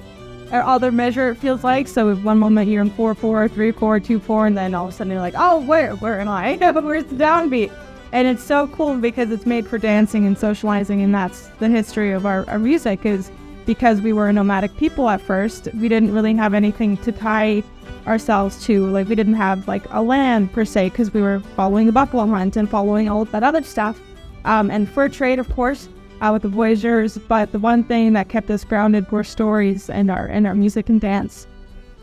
uh, 0.53 0.57
or 0.57 0.63
other 0.63 0.93
measure, 0.93 1.31
it 1.31 1.37
feels 1.37 1.65
like. 1.65 1.89
So 1.89 2.11
if 2.11 2.23
one 2.23 2.39
moment 2.39 2.69
you're 2.69 2.83
in 2.83 2.91
4 2.91 3.15
4, 3.15 3.49
3 3.49 3.73
4, 3.73 4.01
2 4.01 4.21
4, 4.21 4.47
and 4.47 4.57
then 4.57 4.75
all 4.75 4.87
of 4.87 4.91
a 4.91 4.97
sudden 4.97 5.13
you're 5.13 5.21
like, 5.21 5.35
oh, 5.37 5.61
where, 5.61 5.95
where 5.97 6.21
am 6.21 6.29
I? 6.29 6.57
Where's 6.73 7.05
the 7.05 7.17
downbeat? 7.17 7.73
And 8.13 8.29
it's 8.29 8.45
so 8.45 8.69
cool 8.69 8.97
because 8.99 9.31
it's 9.31 9.47
made 9.47 9.67
for 9.67 9.79
dancing 9.79 10.27
and 10.27 10.39
socializing, 10.39 11.03
and 11.03 11.15
that's 11.15 11.49
the 11.59 11.69
history 11.69 12.13
of 12.13 12.25
our, 12.27 12.49
our 12.49 12.59
music 12.59 13.05
is 13.05 13.31
because 13.67 14.01
we 14.01 14.13
were 14.13 14.29
a 14.29 14.33
nomadic 14.33 14.77
people 14.77 15.09
at 15.09 15.21
first, 15.21 15.69
we 15.75 15.89
didn't 15.89 16.13
really 16.13 16.35
have 16.35 16.55
anything 16.55 16.97
to 16.99 17.13
tie 17.13 17.63
ourselves 18.07 18.65
to. 18.65 18.87
Like, 18.87 19.09
we 19.09 19.15
didn't 19.15 19.35
have 19.35 19.67
like 19.69 19.83
a 19.91 20.03
land 20.03 20.53
per 20.53 20.65
se 20.65 20.91
because 20.91 21.13
we 21.13 21.21
were 21.21 21.41
following 21.57 21.87
the 21.87 21.93
buffalo 21.93 22.27
hunt 22.27 22.57
and 22.57 22.71
following 22.71 23.09
all 23.09 23.23
of 23.23 23.31
that 23.33 23.43
other 23.43 23.63
stuff. 23.63 24.01
Um, 24.45 24.71
and 24.71 24.89
fur 24.89 25.09
trade, 25.09 25.41
of 25.41 25.49
course, 25.55 25.89
uh, 26.21 26.31
with 26.33 26.43
the 26.43 26.49
voyageurs. 26.49 27.19
But 27.19 27.53
the 27.53 27.59
one 27.59 27.83
thing 27.83 28.13
that 28.13 28.29
kept 28.29 28.49
us 28.51 28.65
grounded 28.65 29.11
were 29.11 29.25
stories 29.25 29.91
and 29.91 30.11
our 30.11 30.27
and 30.27 30.47
our 30.47 30.55
music 30.55 30.89
and 30.89 31.01
dance. 31.01 31.47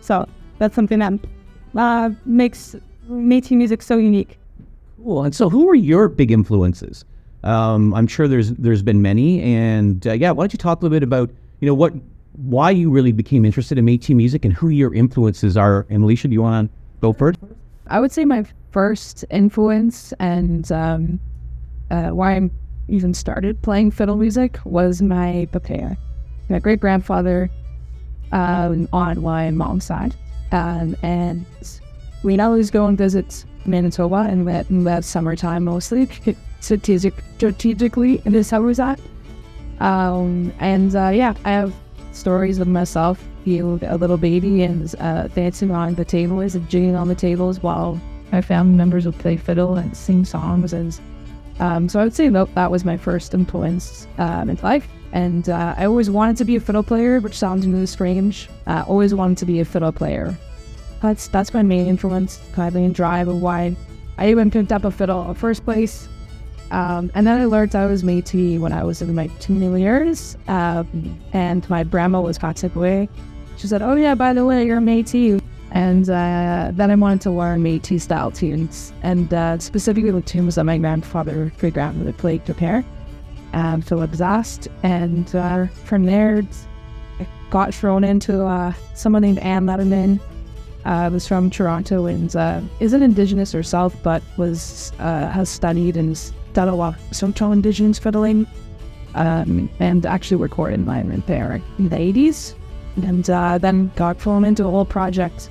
So 0.02 0.28
that's 0.60 0.76
something 0.76 1.00
that 1.00 1.14
uh, 1.76 2.10
makes 2.26 2.76
Métis 3.10 3.58
music 3.58 3.82
so 3.82 3.98
unique. 3.98 4.38
Cool. 5.04 5.24
And 5.24 5.36
so, 5.36 5.50
who 5.50 5.66
were 5.66 5.76
your 5.76 6.08
big 6.08 6.32
influences? 6.32 7.06
Um, 7.44 7.94
I'm 7.94 8.08
sure 8.08 8.28
there's 8.28 8.52
there's 8.52 8.82
been 8.82 9.02
many, 9.02 9.42
and 9.42 10.06
uh, 10.08 10.14
yeah, 10.14 10.32
why 10.32 10.44
don't 10.44 10.54
you 10.54 10.58
talk 10.58 10.82
a 10.82 10.86
little 10.86 10.96
bit 10.96 11.04
about 11.04 11.30
you 11.64 11.68
know 11.68 11.74
what 11.74 11.94
why 12.34 12.70
you 12.70 12.90
really 12.92 13.14
became 13.14 13.46
interested 13.46 13.78
in 13.78 13.86
Métis 13.86 14.14
music 14.14 14.44
and 14.44 14.54
who 14.54 14.68
your 14.68 14.94
influences 14.94 15.56
are? 15.56 15.86
And 15.90 16.04
Alicia, 16.04 16.28
do 16.28 16.34
you 16.34 16.42
want 16.42 16.70
to 16.70 16.78
go 17.00 17.14
first? 17.14 17.40
I 17.88 18.02
would 18.02 18.12
say 18.12 18.26
my 18.26 18.44
first 18.72 19.24
influence 19.30 20.12
and 20.20 20.70
um, 20.74 21.22
uh, 21.90 22.10
why 22.10 22.36
I 22.36 22.50
even 22.90 23.14
started 23.14 23.62
playing 23.62 23.92
fiddle 23.92 24.18
music 24.18 24.60
was 24.66 25.02
my 25.02 25.48
papa, 25.54 25.96
my 26.50 26.60
great 26.60 26.82
grandfather 26.82 27.50
um, 28.34 28.90
on 28.92 29.22
my 29.22 29.50
mom's 29.52 29.86
side. 29.86 30.14
Um, 30.52 30.98
and 31.02 31.46
we'd 32.24 32.42
always 32.42 32.72
go 32.72 32.88
and 32.88 32.98
visit 32.98 33.46
Manitoba 33.66 34.28
and 34.30 34.46
that, 34.50 34.70
in 34.70 34.84
that 34.84 35.06
summertime 35.06 35.64
mostly, 35.64 36.10
strategic, 36.60 37.14
strategically 37.38 38.22
in 38.26 38.34
the 38.34 38.44
summer 38.44 38.74
that. 38.74 39.00
Um, 39.80 40.54
and 40.60 40.96
uh, 40.96 41.10
yeah, 41.10 41.34
I 41.46 41.52
have 41.52 41.74
stories 42.12 42.60
of 42.60 42.68
myself 42.68 43.24
being 43.44 43.84
a 43.84 43.98
little 43.98 44.18
baby 44.18 44.64
and 44.64 44.94
uh, 45.00 45.28
dancing 45.30 45.72
on 45.72 45.96
the 45.96 46.06
tables 46.06 46.56
and 46.56 46.70
jigging 46.70 46.96
on 46.96 47.08
the 47.08 47.16
tables 47.16 47.62
while 47.62 48.00
my 48.32 48.42
family 48.42 48.76
members 48.76 49.06
would 49.06 49.18
play 49.20 49.38
fiddle 49.38 49.76
and 49.76 49.96
sing 49.96 50.26
songs. 50.26 50.74
And 50.74 50.98
um, 51.60 51.90
so 51.90 52.00
I 52.00 52.04
would 52.04 52.14
say 52.14 52.30
that 52.30 52.56
that 52.56 52.72
was 52.72 52.86
my 52.86 52.98
first 52.98 53.34
influence 53.34 54.08
um, 54.18 54.50
in 54.50 54.58
life. 54.58 54.88
And 55.12 55.50
uh, 55.50 55.76
I 55.78 55.86
always 55.86 56.10
wanted 56.10 56.38
to 56.38 56.46
be 56.46 56.56
a 56.56 56.60
fiddle 56.60 56.82
player, 56.82 57.20
which 57.20 57.38
sounds 57.38 57.68
really 57.68 57.86
strange. 57.86 58.50
Uh, 58.66 58.84
always 58.88 59.14
wanted 59.14 59.38
to 59.40 59.46
be 59.46 59.60
a 59.60 59.66
fiddle 59.66 59.92
player. 59.92 60.36
That's 61.02 61.28
that's 61.28 61.54
my 61.54 61.62
main 61.62 61.86
influence, 61.88 62.40
kind 62.54 62.76
of 62.76 62.94
drive 62.94 63.28
of 63.28 63.42
why 63.42 63.76
I 64.18 64.32
even 64.32 64.50
picked 64.50 64.72
up 64.72 64.86
a 64.86 64.92
fiddle 64.92 65.22
in 65.22 65.28
the 65.28 65.36
first 65.36 65.66
place. 65.66 66.08
Um, 66.74 67.12
and 67.14 67.28
then 67.28 67.40
I 67.40 67.46
learned 67.46 67.76
I 67.76 67.86
was 67.86 68.04
Métis 68.04 68.60
when 68.60 68.74
I 68.74 68.84
was 68.84 69.02
in 69.02 69.14
my 69.14 69.28
teen 69.40 69.62
years. 69.78 70.36
Um, 70.48 71.22
and 71.32 71.70
my 71.70 71.84
grandma 71.84 72.20
was 72.20 72.38
Cotswold. 72.38 73.08
She 73.58 73.68
said, 73.68 73.82
"Oh 73.84 73.96
yeah, 73.96 74.16
by 74.16 74.34
the 74.34 74.44
way, 74.44 74.66
you're 74.66 74.82
Métis." 74.82 75.40
And 75.72 76.10
uh, 76.10 76.72
then 76.74 76.92
I 76.92 76.96
wanted 76.96 77.22
to 77.22 77.32
learn 77.32 77.64
Métis 77.64 78.02
style 78.02 78.32
tunes, 78.32 78.92
and 79.04 79.34
uh, 79.34 79.60
specifically 79.60 80.12
the 80.12 80.22
tunes 80.22 80.56
that 80.56 80.64
my 80.64 80.78
grandfather, 80.78 81.52
great 81.60 81.76
grandmother 81.76 82.14
played 82.14 82.46
to 82.48 82.54
pair 82.54 82.84
um, 83.54 83.82
Philip 83.82 84.12
Zast. 84.12 84.68
And 84.84 85.34
uh, 85.36 85.68
from 85.86 86.06
there, 86.06 86.44
I 87.20 87.28
got 87.50 87.74
thrown 87.74 88.04
into 88.04 88.44
uh, 88.46 88.74
someone 88.96 89.22
named 89.22 89.40
Anne 89.40 89.66
Lederman. 89.66 90.20
Uh, 90.86 91.10
was 91.14 91.26
from 91.26 91.50
Toronto 91.50 92.08
and 92.08 92.36
uh, 92.36 92.60
isn't 92.82 93.02
Indigenous 93.02 93.54
herself, 93.54 93.96
but 94.04 94.22
was 94.36 94.92
uh, 95.00 95.30
has 95.30 95.48
studied 95.48 95.96
and 95.96 96.18
done 96.54 96.68
a 96.68 96.76
lot 96.76 96.96
of 97.22 97.42
Indigenous 97.52 98.00
fiddling, 98.00 98.48
um, 99.16 99.70
and 99.80 100.06
actually 100.06 100.38
recorded 100.38 100.76
environment 100.76 101.26
there 101.28 101.62
in 101.78 101.90
the 101.90 101.96
80s. 101.96 102.56
And 103.04 103.28
uh, 103.30 103.58
then 103.58 103.92
got 103.96 104.20
thrown 104.20 104.46
into 104.46 104.66
a 104.66 104.70
whole 104.70 104.86
project 104.86 105.50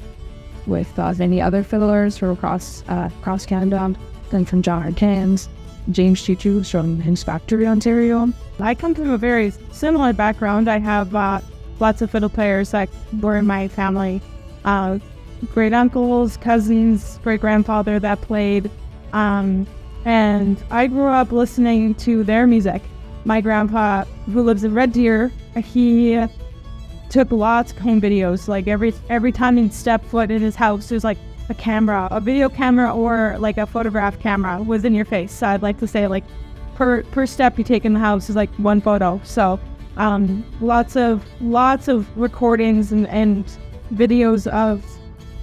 with 0.66 0.97
uh, 0.99 1.12
many 1.18 1.40
other 1.40 1.64
fiddlers 1.64 2.16
from 2.16 2.30
across 2.30 2.85
uh, 2.88 3.11
across 3.21 3.44
Canada, 3.44 3.94
then 4.30 4.44
from 4.44 4.62
John 4.62 4.94
Cans 4.94 5.49
James 5.90 6.23
Chichu 6.23 6.68
from 6.68 7.00
Hinks 7.00 7.23
Factory, 7.23 7.66
Ontario. 7.66 8.32
I 8.61 8.75
come 8.75 8.94
from 8.94 9.11
a 9.11 9.18
very 9.18 9.50
similar 9.73 10.12
background. 10.12 10.68
I 10.68 10.78
have 10.78 11.14
uh, 11.14 11.40
lots 11.80 12.02
of 12.02 12.11
fiddle 12.11 12.28
players 12.28 12.71
that 12.71 12.88
were 13.21 13.37
in 13.37 13.47
my 13.47 13.68
family. 13.68 14.21
Uh, 14.64 14.99
great 15.52 15.73
uncles, 15.73 16.37
cousins, 16.37 17.18
great 17.23 17.40
grandfather 17.40 17.99
that 17.99 18.21
played. 18.21 18.71
Um, 19.12 19.66
and 20.04 20.62
I 20.71 20.87
grew 20.87 21.06
up 21.06 21.32
listening 21.32 21.94
to 21.97 22.25
their 22.25 22.47
music. 22.47 22.82
My 23.25 23.40
grandpa, 23.40 24.04
who 24.26 24.42
lives 24.42 24.64
in 24.64 24.75
Red 24.75 24.92
Deer, 24.92 25.30
he 25.62 26.25
took 27.09 27.30
lots 27.30 27.73
of 27.73 27.78
home 27.78 28.00
videos. 28.00 28.49
Like 28.49 28.66
every 28.66 28.92
every 29.09 29.32
time 29.32 29.56
he 29.56 29.68
stepped 29.68 30.06
foot 30.06 30.30
in 30.30 30.40
his 30.40 30.56
house, 30.56 30.88
there's 30.88 31.04
like 31.04 31.18
a 31.49 31.54
camera, 31.54 32.09
a 32.11 32.21
video 32.21 32.49
camera, 32.49 32.92
or 32.94 33.37
like 33.38 33.59
a 33.59 33.66
photograph 33.66 34.18
camera 34.18 34.62
was 34.62 34.85
in 34.85 34.94
your 34.94 35.04
face. 35.04 35.32
So 35.32 35.47
I'd 35.47 35.62
like 35.62 35.78
to 35.78 35.87
say 35.87 36.06
like 36.06 36.25
per 36.75 37.02
per 37.04 37.26
step 37.26 37.59
you 37.59 37.64
take 37.64 37.85
in 37.85 37.92
the 37.92 38.00
house 38.00 38.28
is 38.28 38.37
like 38.37 38.50
one 38.56 38.80
photo. 38.80 39.21
So 39.25 39.61
um, 39.97 40.44
lots 40.61 40.97
of 40.97 41.25
lots 41.40 41.87
of 41.88 42.09
recordings 42.18 42.92
and, 42.92 43.06
and 43.09 43.44
videos 43.94 44.47
of 44.49 44.85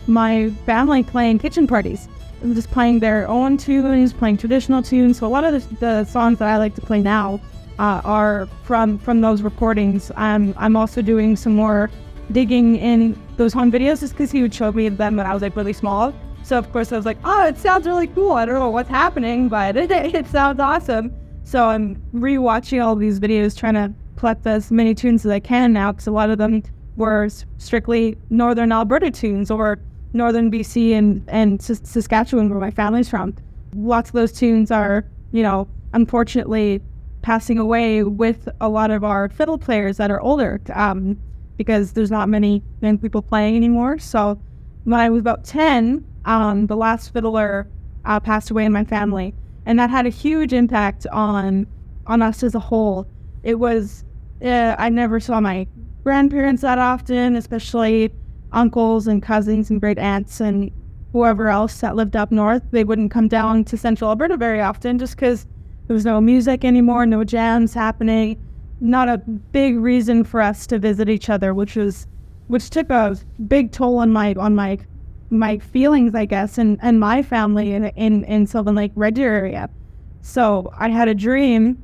my 0.08 0.50
family 0.66 1.04
playing 1.04 1.40
kitchen 1.40 1.68
parties. 1.68 2.10
Just 2.54 2.72
playing 2.72 3.00
their 3.00 3.28
own 3.28 3.58
tunes, 3.58 4.14
playing 4.14 4.38
traditional 4.38 4.82
tunes. 4.82 5.18
So 5.20 5.28
a 5.28 5.30
lot 5.30 5.44
of 5.44 5.54
the, 5.54 5.76
the 5.76 6.04
songs 6.06 6.40
that 6.40 6.48
I 6.48 6.58
like 6.58 6.76
to 6.76 6.82
play 6.82 7.02
now 7.02 7.40
uh, 7.80 8.02
are 8.04 8.48
from 8.64 8.98
from 9.00 9.22
those 9.22 9.42
recordings. 9.42 10.12
I'm 10.16 10.54
I'm 10.58 10.76
also 10.76 11.02
doing 11.02 11.36
some 11.36 11.56
more 11.56 11.90
digging 12.32 12.76
in 12.76 13.20
those 13.38 13.54
home 13.54 13.72
videos 13.72 14.02
just 14.02 14.14
because 14.14 14.32
he 14.32 14.42
would 14.42 14.54
show 14.54 14.72
me 14.72 14.90
them 14.90 15.16
when 15.16 15.26
I 15.26 15.34
was 15.34 15.42
like 15.42 15.56
really 15.56 15.74
small. 15.74 16.14
So 16.44 16.58
of 16.58 16.72
course 16.72 16.92
I 16.92 16.98
was 16.98 17.06
like, 17.06 17.18
oh, 17.24 17.48
it 17.48 17.58
sounds 17.58 17.86
really 17.88 18.08
cool. 18.08 18.34
I 18.34 18.46
don't 18.46 18.56
know 18.56 18.70
what's 18.70 18.90
happening, 18.90 19.50
but 19.50 19.76
it, 19.76 19.92
it 19.92 20.28
sounds 20.28 20.60
awesome. 20.60 21.14
So 21.44 21.66
I'm 21.66 21.96
rewatching 22.14 22.84
all 22.84 22.96
these 22.96 23.20
videos, 23.20 23.58
trying 23.58 23.74
to 23.74 23.94
collect 24.18 24.46
as 24.46 24.72
many 24.72 24.94
tunes 24.94 25.26
as 25.26 25.32
I 25.32 25.40
can 25.40 25.74
now, 25.74 25.92
because 25.92 26.08
a 26.08 26.12
lot 26.12 26.30
of 26.30 26.38
them 26.38 26.64
were 26.96 27.30
strictly 27.58 28.18
Northern 28.30 28.72
Alberta 28.72 29.10
tunes 29.10 29.50
or 29.50 29.80
Northern 30.14 30.52
BC 30.52 30.94
and 30.94 31.24
and 31.28 31.62
Saskatchewan, 31.62 32.50
where 32.50 32.60
my 32.60 32.72
family's 32.72 33.10
from. 33.10 33.36
Lots 33.76 34.10
of 34.10 34.14
those 34.14 34.32
tunes 34.32 34.72
are, 34.72 35.06
you 35.32 35.44
know, 35.44 35.68
unfortunately 35.94 36.82
passing 37.22 37.60
away 37.60 38.04
with 38.04 38.48
a 38.62 38.70
lot 38.70 38.92
of 38.92 39.04
our 39.04 39.30
fiddle 39.30 39.58
players 39.58 39.98
that 39.98 40.10
are 40.10 40.22
older. 40.22 40.60
Um, 40.74 41.18
because 41.60 41.92
there's 41.92 42.10
not 42.10 42.30
many 42.30 42.64
young 42.82 42.98
people 42.98 43.22
playing 43.22 43.58
anymore. 43.58 44.00
So 44.00 44.40
when 44.86 44.98
I 44.98 45.10
was 45.10 45.20
about 45.20 45.44
10, 45.44 46.06
um, 46.24 46.68
the 46.68 46.78
last 46.78 47.12
fiddler 47.12 47.68
uh, 48.06 48.18
passed 48.22 48.50
away 48.50 48.64
in 48.64 48.72
my 48.72 48.86
family. 48.86 49.36
And 49.66 49.78
that 49.78 49.90
had 49.90 50.06
a 50.06 50.10
huge 50.10 50.54
impact 50.54 51.06
on 51.12 51.68
on 52.08 52.22
us 52.22 52.44
as 52.44 52.56
a 52.56 52.60
whole. 52.60 53.06
It 53.44 53.60
was, 53.60 54.04
uh, 54.44 54.76
I 54.80 54.90
never 54.90 55.20
saw 55.20 55.42
my 55.42 55.68
grandparents 56.04 56.62
that 56.64 56.80
often, 56.80 57.36
especially 57.36 58.12
uncles 58.52 59.08
and 59.08 59.22
cousins 59.22 59.70
and 59.70 59.80
great 59.80 60.00
aunts 60.00 60.40
and 60.40 60.72
whoever 61.12 61.50
else 61.50 61.82
that 61.82 61.96
lived 61.96 62.16
up 62.16 62.32
north. 62.32 62.64
They 62.72 62.84
wouldn't 62.84 63.12
come 63.12 63.28
down 63.28 63.64
to 63.66 63.78
central 63.78 64.10
Alberta 64.10 64.38
very 64.38 64.62
often 64.62 64.98
just 64.98 65.16
because 65.16 65.46
there 65.88 65.94
was 65.94 66.06
no 66.06 66.22
music 66.22 66.64
anymore, 66.64 67.06
no 67.06 67.24
jams 67.24 67.74
happening 67.74 68.40
not 68.82 69.10
a 69.10 69.18
big 69.18 69.78
reason 69.78 70.24
for 70.24 70.42
us 70.42 70.66
to 70.68 70.80
visit 70.80 71.10
each 71.10 71.30
other, 71.30 71.54
which 71.54 71.76
was 71.76 72.08
which 72.48 72.70
took 72.70 72.90
a 72.90 73.16
big 73.48 73.72
toll 73.72 73.98
on 73.98 74.12
my 74.12 74.34
on 74.36 74.56
my 74.56 74.80
my 75.30 75.60
feelings, 75.60 76.16
I 76.16 76.26
guess, 76.26 76.58
and, 76.58 76.80
and 76.82 77.00
my 77.00 77.22
family 77.22 77.74
in 77.74 77.86
in 77.86 78.24
in 78.26 78.48
Sylvan 78.48 78.76
Lake 78.76 78.92
Red 78.96 79.16
Deer 79.16 79.34
area. 79.36 79.70
So 80.22 80.72
I 80.78 80.90
had 80.90 81.08
a 81.08 81.16
dream 81.16 81.84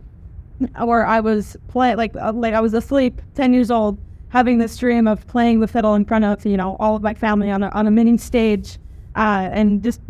where 0.78 1.06
I 1.06 1.20
was 1.20 1.58
play 1.68 1.96
like 1.96 2.16
uh, 2.16 2.34
like 2.34 2.54
I 2.54 2.62
was 2.62 2.74
asleep, 2.74 3.22
ten 3.36 3.54
years 3.54 3.72
old, 3.72 3.98
having 4.36 4.58
this 4.58 4.76
dream 4.76 5.08
of 5.08 5.26
playing 5.28 5.62
the 5.62 5.68
fiddle 5.68 5.96
in 5.96 6.04
front 6.04 6.26
of 6.26 6.46
you 6.46 6.58
know 6.58 6.76
all 6.78 6.94
of 6.98 7.02
my 7.02 7.14
family 7.14 7.50
on 7.50 7.64
a 7.64 7.70
on 7.70 7.88
a 7.88 7.92
mini 7.92 8.18
stage, 8.18 8.78
uh, 9.16 9.48
and 9.54 9.82
just 9.82 10.02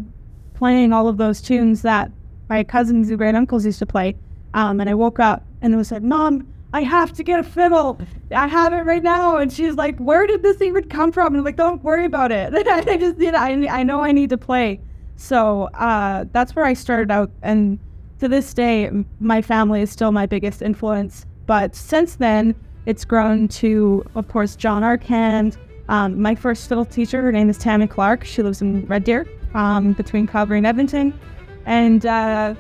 playing 0.55 0.91
all 0.91 1.07
of 1.07 1.17
those 1.17 1.39
tunes 1.41 1.83
that 1.83 2.11
my 2.49 2.63
cousins 2.63 3.09
and 3.09 3.17
great 3.19 3.35
uncles 3.35 3.65
used 3.65 3.79
to 3.79 3.85
play. 3.85 4.15
Um, 4.55 4.79
and 4.79 4.89
I 4.89 4.93
woke 4.93 5.19
up 5.19 5.43
and 5.61 5.73
it 5.73 5.77
was 5.77 5.91
like, 5.91 6.01
Mom, 6.01 6.47
I 6.73 6.81
have 6.81 7.13
to 7.13 7.23
get 7.23 7.39
a 7.39 7.43
fiddle. 7.43 7.99
I 8.31 8.47
have 8.47 8.73
it 8.73 8.81
right 8.81 9.03
now. 9.03 9.37
And 9.37 9.51
she's 9.51 9.75
like, 9.75 9.97
Where 9.99 10.25
did 10.25 10.41
this 10.41 10.61
even 10.61 10.87
come 10.89 11.11
from? 11.11 11.27
And 11.27 11.37
I'm 11.37 11.43
like, 11.43 11.57
Don't 11.57 11.83
worry 11.83 12.05
about 12.05 12.31
it. 12.31 12.53
I 12.67 12.97
just, 12.97 13.19
you 13.19 13.31
know, 13.31 13.37
I, 13.37 13.79
I 13.79 13.83
know 13.83 14.01
I 14.01 14.11
need 14.11 14.29
to 14.31 14.37
play. 14.37 14.79
So 15.17 15.63
uh, 15.75 16.25
that's 16.31 16.55
where 16.55 16.65
I 16.65 16.73
started 16.73 17.11
out. 17.11 17.31
And 17.41 17.79
to 18.19 18.27
this 18.27 18.53
day, 18.53 18.89
my 19.19 19.41
family 19.41 19.81
is 19.81 19.91
still 19.91 20.11
my 20.11 20.25
biggest 20.25 20.61
influence. 20.61 21.25
But 21.45 21.75
since 21.75 22.15
then, 22.15 22.55
it's 22.85 23.05
grown 23.05 23.47
to, 23.47 24.03
of 24.15 24.27
course, 24.27 24.55
John 24.55 24.81
Arcand. 24.81 25.57
Um, 25.89 26.21
my 26.21 26.35
first 26.35 26.67
fiddle 26.67 26.85
teacher, 26.85 27.21
her 27.21 27.31
name 27.31 27.49
is 27.49 27.57
Tammy 27.57 27.87
Clark. 27.87 28.23
She 28.23 28.41
lives 28.41 28.61
in 28.61 28.85
Red 28.85 29.03
Deer, 29.03 29.27
um, 29.53 29.93
between 29.93 30.27
Calgary 30.27 30.57
and 30.57 30.67
Edmonton. 30.67 31.17
And 31.65 32.05
uh, 32.05 32.55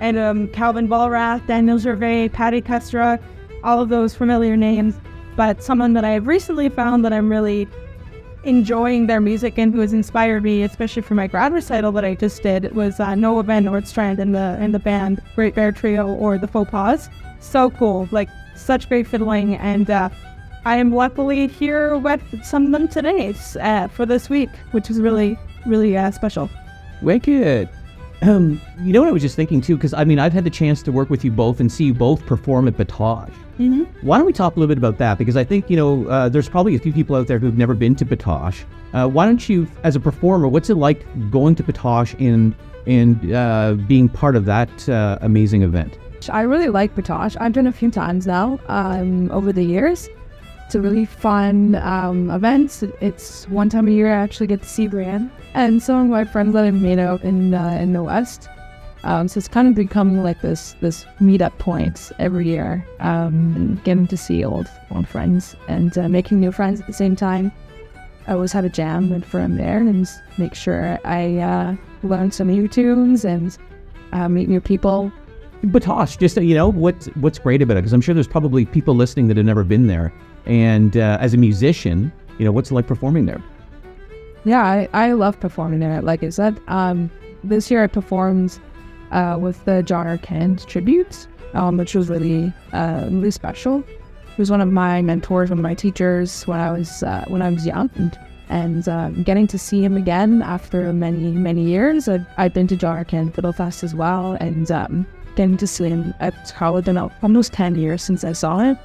and 0.00 0.18
um, 0.18 0.48
Calvin 0.48 0.88
Vollrath, 0.88 1.46
Daniel 1.46 1.78
Gervais, 1.78 2.30
Patti 2.30 2.62
Kusturok, 2.62 3.20
all 3.62 3.80
of 3.80 3.90
those 3.90 4.14
familiar 4.14 4.56
names, 4.56 4.94
but 5.36 5.62
someone 5.62 5.92
that 5.92 6.04
I 6.04 6.10
have 6.10 6.26
recently 6.26 6.70
found 6.70 7.04
that 7.04 7.12
I'm 7.12 7.30
really 7.30 7.68
enjoying 8.44 9.06
their 9.06 9.20
music 9.20 9.58
and 9.58 9.74
who 9.74 9.80
has 9.80 9.92
inspired 9.92 10.42
me, 10.42 10.62
especially 10.62 11.02
for 11.02 11.14
my 11.14 11.26
grad 11.26 11.52
recital 11.52 11.92
that 11.92 12.04
I 12.06 12.14
just 12.14 12.42
did, 12.42 12.74
was 12.74 12.98
uh, 12.98 13.14
Noah 13.14 13.42
Van 13.42 13.64
Nordstrand 13.64 14.18
in 14.18 14.32
the 14.32 14.58
in 14.60 14.72
the 14.72 14.78
band 14.78 15.22
Great 15.34 15.54
Bear 15.54 15.72
Trio 15.72 16.08
or 16.08 16.38
the 16.38 16.48
Faux 16.48 16.70
Pas. 16.70 17.10
So 17.40 17.70
cool, 17.70 18.08
like 18.10 18.28
such 18.60 18.88
great 18.88 19.06
fiddling, 19.06 19.56
and 19.56 19.90
uh, 19.90 20.08
I 20.64 20.76
am 20.76 20.92
luckily 20.92 21.46
here 21.46 21.96
with 21.96 22.22
some 22.44 22.66
of 22.66 22.72
them 22.72 22.88
today 22.88 23.34
uh, 23.60 23.88
for 23.88 24.06
this 24.06 24.28
week, 24.28 24.50
which 24.72 24.90
is 24.90 25.00
really 25.00 25.38
really 25.66 25.96
uh, 25.96 26.10
special. 26.10 26.50
Wicked. 27.02 27.68
Um, 28.22 28.60
you 28.82 28.92
know 28.92 29.00
what 29.00 29.08
I 29.08 29.12
was 29.12 29.22
just 29.22 29.36
thinking 29.36 29.60
too, 29.62 29.76
because 29.76 29.94
I 29.94 30.04
mean 30.04 30.18
I've 30.18 30.32
had 30.32 30.44
the 30.44 30.50
chance 30.50 30.82
to 30.82 30.92
work 30.92 31.08
with 31.08 31.24
you 31.24 31.30
both 31.30 31.60
and 31.60 31.72
see 31.72 31.84
you 31.84 31.94
both 31.94 32.24
perform 32.26 32.68
at 32.68 32.76
Batoche. 32.76 33.32
Mm-hmm. 33.58 33.84
Why 34.06 34.18
don't 34.18 34.26
we 34.26 34.32
talk 34.32 34.56
a 34.56 34.60
little 34.60 34.68
bit 34.68 34.78
about 34.78 34.98
that? 34.98 35.16
Because 35.18 35.36
I 35.36 35.44
think 35.44 35.70
you 35.70 35.76
know 35.76 36.06
uh, 36.08 36.28
there's 36.28 36.48
probably 36.48 36.74
a 36.74 36.78
few 36.78 36.92
people 36.92 37.16
out 37.16 37.26
there 37.26 37.38
who've 37.38 37.56
never 37.56 37.74
been 37.74 37.94
to 37.96 38.04
Batoche. 38.04 38.64
Uh, 38.92 39.08
why 39.08 39.24
don't 39.24 39.48
you, 39.48 39.66
as 39.84 39.94
a 39.96 40.00
performer, 40.00 40.48
what's 40.48 40.68
it 40.68 40.74
like 40.74 41.06
going 41.30 41.54
to 41.54 41.62
Batoche 41.62 42.14
and 42.20 42.54
and 42.86 43.32
uh, 43.32 43.74
being 43.86 44.08
part 44.08 44.36
of 44.36 44.44
that 44.44 44.88
uh, 44.88 45.18
amazing 45.22 45.62
event? 45.62 45.98
I 46.28 46.42
really 46.42 46.68
like 46.68 46.94
Batoche. 46.94 47.36
I've 47.40 47.52
been 47.52 47.66
a 47.66 47.72
few 47.72 47.90
times 47.90 48.26
now 48.26 48.58
um, 48.68 49.30
over 49.30 49.52
the 49.52 49.62
years. 49.62 50.08
It's 50.66 50.74
a 50.74 50.80
really 50.80 51.04
fun 51.04 51.76
um, 51.76 52.30
event. 52.30 52.82
It's 53.00 53.48
one 53.48 53.68
time 53.68 53.88
a 53.88 53.90
year 53.90 54.08
I 54.12 54.22
actually 54.22 54.46
get 54.46 54.62
to 54.62 54.68
see 54.68 54.88
Brianne 54.88 55.30
and 55.54 55.82
some 55.82 56.02
of 56.02 56.06
my 56.08 56.24
friends 56.24 56.52
that 56.52 56.64
I've 56.64 56.74
made 56.74 56.98
out 56.98 57.22
in 57.22 57.54
uh, 57.54 57.78
in 57.80 57.92
the 57.92 58.02
West. 58.02 58.48
Um, 59.02 59.28
so 59.28 59.38
it's 59.38 59.48
kind 59.48 59.66
of 59.66 59.74
becoming 59.74 60.22
like 60.22 60.42
this 60.42 60.76
this 60.80 61.06
meetup 61.20 61.56
point 61.58 62.12
every 62.18 62.46
year, 62.46 62.86
um, 63.00 63.80
getting 63.82 64.06
to 64.08 64.16
see 64.16 64.44
old 64.44 64.68
old 64.90 65.08
friends 65.08 65.56
and 65.68 65.96
uh, 65.96 66.08
making 66.08 66.38
new 66.38 66.52
friends 66.52 66.80
at 66.80 66.86
the 66.86 66.92
same 66.92 67.16
time. 67.16 67.50
I 68.26 68.34
always 68.34 68.52
have 68.52 68.64
a 68.64 68.68
jam 68.68 69.10
with 69.10 69.24
from 69.24 69.56
there 69.56 69.78
and 69.78 70.06
make 70.38 70.54
sure 70.54 70.98
I 71.04 71.38
uh, 71.38 71.76
learn 72.02 72.30
some 72.30 72.48
new 72.48 72.68
tunes 72.68 73.24
and 73.24 73.56
uh, 74.12 74.28
meet 74.28 74.48
new 74.48 74.60
people. 74.60 75.10
Batoche, 75.64 76.18
just 76.18 76.38
uh, 76.38 76.40
you 76.40 76.54
know, 76.54 76.68
what's 76.68 77.06
what's 77.16 77.38
great 77.38 77.60
about 77.60 77.76
it? 77.76 77.80
Because 77.80 77.92
I'm 77.92 78.00
sure 78.00 78.14
there's 78.14 78.28
probably 78.28 78.64
people 78.64 78.94
listening 78.94 79.28
that 79.28 79.36
have 79.36 79.46
never 79.46 79.64
been 79.64 79.86
there. 79.86 80.12
And 80.46 80.96
uh, 80.96 81.18
as 81.20 81.34
a 81.34 81.36
musician, 81.36 82.12
you 82.38 82.44
know, 82.44 82.52
what's 82.52 82.70
it 82.70 82.74
like 82.74 82.86
performing 82.86 83.26
there? 83.26 83.42
Yeah, 84.44 84.62
I, 84.62 84.88
I 84.94 85.12
love 85.12 85.38
performing 85.38 85.80
there. 85.80 86.00
Like 86.00 86.22
I 86.22 86.30
said, 86.30 86.58
um, 86.68 87.10
this 87.44 87.70
year 87.70 87.84
I 87.84 87.86
performed 87.86 88.58
uh, 89.10 89.36
with 89.38 89.62
the 89.66 89.82
John 89.82 90.06
Arcand 90.06 90.64
tribute, 90.66 91.26
um, 91.52 91.76
which 91.76 91.94
was 91.94 92.08
really 92.08 92.52
uh, 92.72 93.08
really 93.10 93.30
special. 93.30 93.82
He 93.82 94.40
was 94.40 94.50
one 94.50 94.62
of 94.62 94.72
my 94.72 95.02
mentors, 95.02 95.50
one 95.50 95.58
of 95.58 95.62
my 95.62 95.74
teachers 95.74 96.46
when 96.46 96.58
I 96.58 96.72
was 96.72 97.02
uh, 97.02 97.26
when 97.28 97.42
I 97.42 97.50
was 97.50 97.66
young, 97.66 97.90
and, 97.96 98.18
and 98.48 98.88
uh, 98.88 99.10
getting 99.10 99.46
to 99.48 99.58
see 99.58 99.84
him 99.84 99.98
again 99.98 100.40
after 100.40 100.90
many 100.94 101.32
many 101.32 101.64
years. 101.64 102.08
I've, 102.08 102.26
I've 102.38 102.54
been 102.54 102.66
to 102.68 102.76
John 102.76 103.04
Arcand 103.04 103.34
Fiddle 103.34 103.52
Fest 103.52 103.82
as 103.82 103.94
well, 103.94 104.38
and 104.40 104.70
um, 104.70 105.06
getting 105.36 105.56
to 105.56 105.66
see 105.66 105.88
him. 105.88 106.14
It's 106.20 106.52
probably 106.52 106.82
been 106.82 106.98
almost 106.98 107.52
ten 107.52 107.74
years 107.74 108.02
since 108.02 108.24
I 108.24 108.32
saw 108.32 108.58
him. 108.58 108.78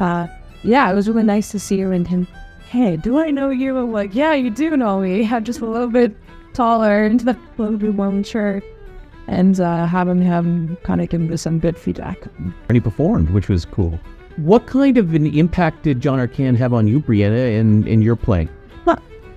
Uh, 0.00 0.26
yeah, 0.62 0.90
it 0.90 0.94
was 0.94 1.08
really 1.08 1.22
nice 1.22 1.50
to 1.50 1.58
see 1.58 1.78
her 1.80 1.92
and 1.92 2.06
him. 2.06 2.26
Hey, 2.68 2.96
do 2.96 3.18
I 3.18 3.30
know 3.30 3.50
you? 3.50 3.76
I'm 3.78 3.92
like, 3.92 4.14
yeah, 4.14 4.34
you 4.34 4.50
do 4.50 4.76
know 4.76 5.00
me. 5.00 5.26
I'm 5.30 5.44
just 5.44 5.60
a 5.60 5.66
little 5.66 5.88
bit 5.88 6.16
taller 6.52 7.04
and 7.04 7.26
a 7.26 7.36
little 7.56 7.76
bit 7.76 7.94
more 7.94 8.10
mature. 8.10 8.62
And 9.26 9.60
uh, 9.60 9.86
have 9.86 10.08
him, 10.08 10.22
have 10.22 10.46
him 10.46 10.76
kind 10.84 11.02
of 11.02 11.08
give 11.10 11.20
me 11.20 11.36
some 11.36 11.58
good 11.58 11.78
feedback. 11.78 12.18
And 12.38 12.74
he 12.74 12.80
performed, 12.80 13.30
which 13.30 13.48
was 13.48 13.66
cool. 13.66 14.00
What 14.36 14.66
kind 14.66 14.96
of 14.96 15.14
an 15.14 15.26
impact 15.26 15.82
did 15.82 16.00
John 16.00 16.18
Arcand 16.18 16.56
have 16.56 16.72
on 16.72 16.88
you, 16.88 17.00
Brianna, 17.00 17.58
in, 17.58 17.86
in 17.86 18.00
your 18.00 18.16
playing? 18.16 18.48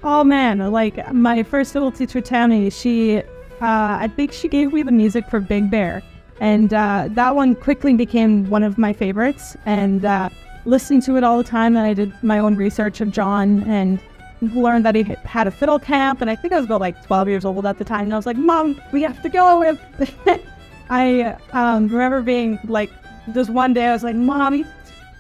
Oh 0.04 0.24
man, 0.24 0.58
like 0.72 1.14
my 1.14 1.44
first 1.44 1.76
little 1.76 1.92
teacher, 1.92 2.22
Tammy, 2.22 2.72
she, 2.72 3.18
uh, 3.18 3.22
I 3.62 4.12
think 4.16 4.32
she 4.32 4.48
gave 4.48 4.74
me 4.74 4.82
the 4.82 4.92
music 4.92 5.30
for 5.30 5.40
Big 5.40 5.70
Bear. 5.70 6.02
And 6.42 6.74
uh, 6.74 7.08
that 7.12 7.36
one 7.36 7.54
quickly 7.54 7.94
became 7.94 8.50
one 8.50 8.64
of 8.64 8.80
my 8.80 8.94
favorites. 8.94 9.56
And 9.68 10.04
uh, 10.04 10.30
listening 10.66 11.02
to 11.04 11.16
it 11.16 11.24
all 11.24 11.38
the 11.38 11.44
time, 11.44 11.78
and 11.78 11.86
I 11.86 11.94
did 11.94 12.12
my 12.24 12.40
own 12.40 12.56
research 12.56 13.00
of 13.00 13.12
John 13.12 13.62
and 13.64 14.00
learned 14.42 14.84
that 14.86 14.96
he 14.96 15.04
had 15.24 15.46
a 15.46 15.52
fiddle 15.52 15.78
camp. 15.78 16.20
And 16.20 16.32
I 16.32 16.36
think 16.36 16.52
I 16.52 16.58
was 16.58 16.66
about 16.66 16.82
like 16.82 17.02
12 17.06 17.28
years 17.30 17.46
old 17.46 17.64
at 17.68 17.78
the 17.78 17.86
time. 17.86 18.06
And 18.06 18.14
I 18.14 18.18
was 18.18 18.26
like, 18.26 18.38
Mom, 18.38 18.82
we 18.92 19.04
have 19.04 19.22
to 19.22 19.30
go. 19.30 19.78
I 20.90 21.38
um, 21.54 21.88
remember 21.88 22.24
being 22.24 22.60
like, 22.64 22.90
just 23.34 23.52
one 23.52 23.74
day 23.74 23.86
I 23.86 23.94
was 23.94 24.04
like, 24.04 24.16
Mom, 24.16 24.66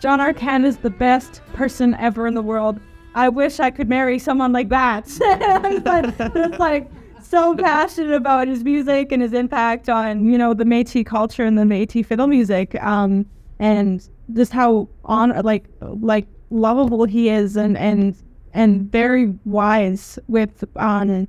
John 0.01 0.17
Arcand 0.17 0.65
is 0.65 0.77
the 0.77 0.89
best 0.89 1.43
person 1.53 1.93
ever 1.99 2.25
in 2.25 2.33
the 2.33 2.41
world. 2.41 2.79
I 3.13 3.29
wish 3.29 3.59
I 3.59 3.69
could 3.69 3.87
marry 3.87 4.17
someone 4.17 4.53
like 4.53 4.69
that. 4.69 5.05
but 5.83 6.15
it's 6.35 6.59
like 6.59 6.89
so 7.31 7.55
passionate 7.55 8.13
about 8.13 8.49
his 8.49 8.63
music 8.63 9.11
and 9.11 9.21
his 9.21 9.31
impact 9.31 9.87
on, 9.87 10.25
you 10.25 10.37
know, 10.37 10.53
the 10.53 10.65
Métis 10.65 11.05
culture 11.05 11.45
and 11.45 11.57
the 11.57 11.63
Métis 11.63 12.05
fiddle 12.05 12.27
music. 12.27 12.75
Um, 12.83 13.25
and 13.57 14.07
just 14.33 14.51
how 14.51 14.89
on 15.05 15.29
like 15.43 15.65
like 15.79 16.27
lovable 16.49 17.05
he 17.05 17.29
is 17.29 17.55
and 17.55 17.77
and 17.77 18.15
and 18.53 18.91
very 18.91 19.33
wise 19.45 20.19
with 20.27 20.65
on 20.75 21.27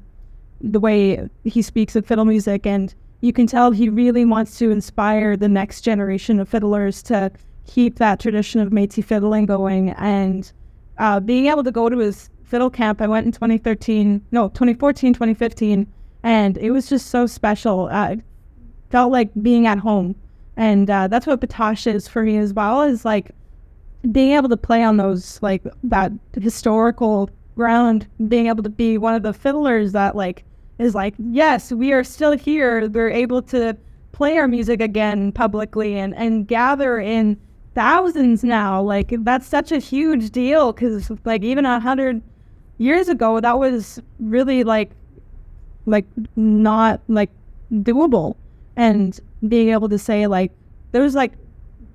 the 0.60 0.80
way 0.80 1.28
he 1.44 1.62
speaks 1.62 1.94
of 1.94 2.06
fiddle 2.06 2.24
music 2.24 2.66
and 2.66 2.94
you 3.20 3.32
can 3.32 3.46
tell 3.46 3.70
he 3.70 3.88
really 3.88 4.24
wants 4.24 4.58
to 4.58 4.70
inspire 4.70 5.36
the 5.36 5.48
next 5.48 5.82
generation 5.82 6.40
of 6.40 6.48
fiddlers 6.48 7.02
to 7.02 7.30
keep 7.66 7.96
that 7.96 8.18
tradition 8.18 8.60
of 8.60 8.70
Métis 8.70 9.04
fiddling 9.04 9.46
going 9.46 9.90
and 9.90 10.52
uh, 10.98 11.20
being 11.20 11.46
able 11.46 11.62
to 11.62 11.70
go 11.70 11.88
to 11.88 11.98
his 11.98 12.28
fiddle 12.52 12.68
camp 12.68 13.00
I 13.00 13.06
went 13.06 13.24
in 13.24 13.32
2013 13.32 14.26
no 14.30 14.48
2014 14.48 15.14
2015 15.14 15.86
and 16.22 16.58
it 16.58 16.70
was 16.70 16.86
just 16.86 17.06
so 17.06 17.26
special. 17.26 17.88
I 17.90 18.18
felt 18.90 19.10
like 19.10 19.30
being 19.40 19.66
at 19.66 19.78
home 19.78 20.14
and 20.58 20.90
uh, 20.90 21.08
that's 21.08 21.26
what 21.26 21.40
Batoche 21.40 21.90
is 21.90 22.06
for 22.06 22.22
me 22.22 22.36
as 22.36 22.52
well 22.52 22.82
is 22.82 23.06
like 23.06 23.30
being 24.10 24.32
able 24.32 24.50
to 24.50 24.56
play 24.58 24.82
on 24.82 24.98
those 24.98 25.40
like 25.40 25.62
that 25.84 26.12
historical 26.38 27.30
ground 27.56 28.06
being 28.28 28.48
able 28.48 28.62
to 28.62 28.68
be 28.68 28.98
one 28.98 29.14
of 29.14 29.22
the 29.22 29.32
fiddlers 29.32 29.92
that 29.92 30.14
like 30.14 30.44
is 30.78 30.94
like 30.94 31.14
yes 31.30 31.72
we 31.72 31.90
are 31.90 32.04
still 32.04 32.36
here. 32.36 32.86
We're 32.90 33.08
able 33.08 33.40
to 33.44 33.78
play 34.12 34.36
our 34.36 34.46
music 34.46 34.82
again 34.82 35.32
publicly 35.32 35.98
and 35.98 36.14
and 36.16 36.46
gather 36.46 36.98
in 36.98 37.38
thousands 37.74 38.44
now. 38.44 38.82
Like 38.82 39.14
that's 39.20 39.46
such 39.46 39.72
a 39.72 39.78
huge 39.78 40.32
deal 40.32 40.74
because 40.74 41.10
like 41.24 41.42
even 41.44 41.64
a 41.64 41.80
hundred 41.80 42.20
years 42.78 43.08
ago 43.08 43.40
that 43.40 43.58
was 43.58 44.00
really 44.18 44.64
like 44.64 44.90
like 45.86 46.06
not 46.36 47.00
like 47.08 47.30
doable 47.72 48.36
and 48.76 49.20
being 49.48 49.70
able 49.70 49.88
to 49.88 49.98
say 49.98 50.26
like 50.26 50.52
there 50.92 51.02
was 51.02 51.14
like 51.14 51.32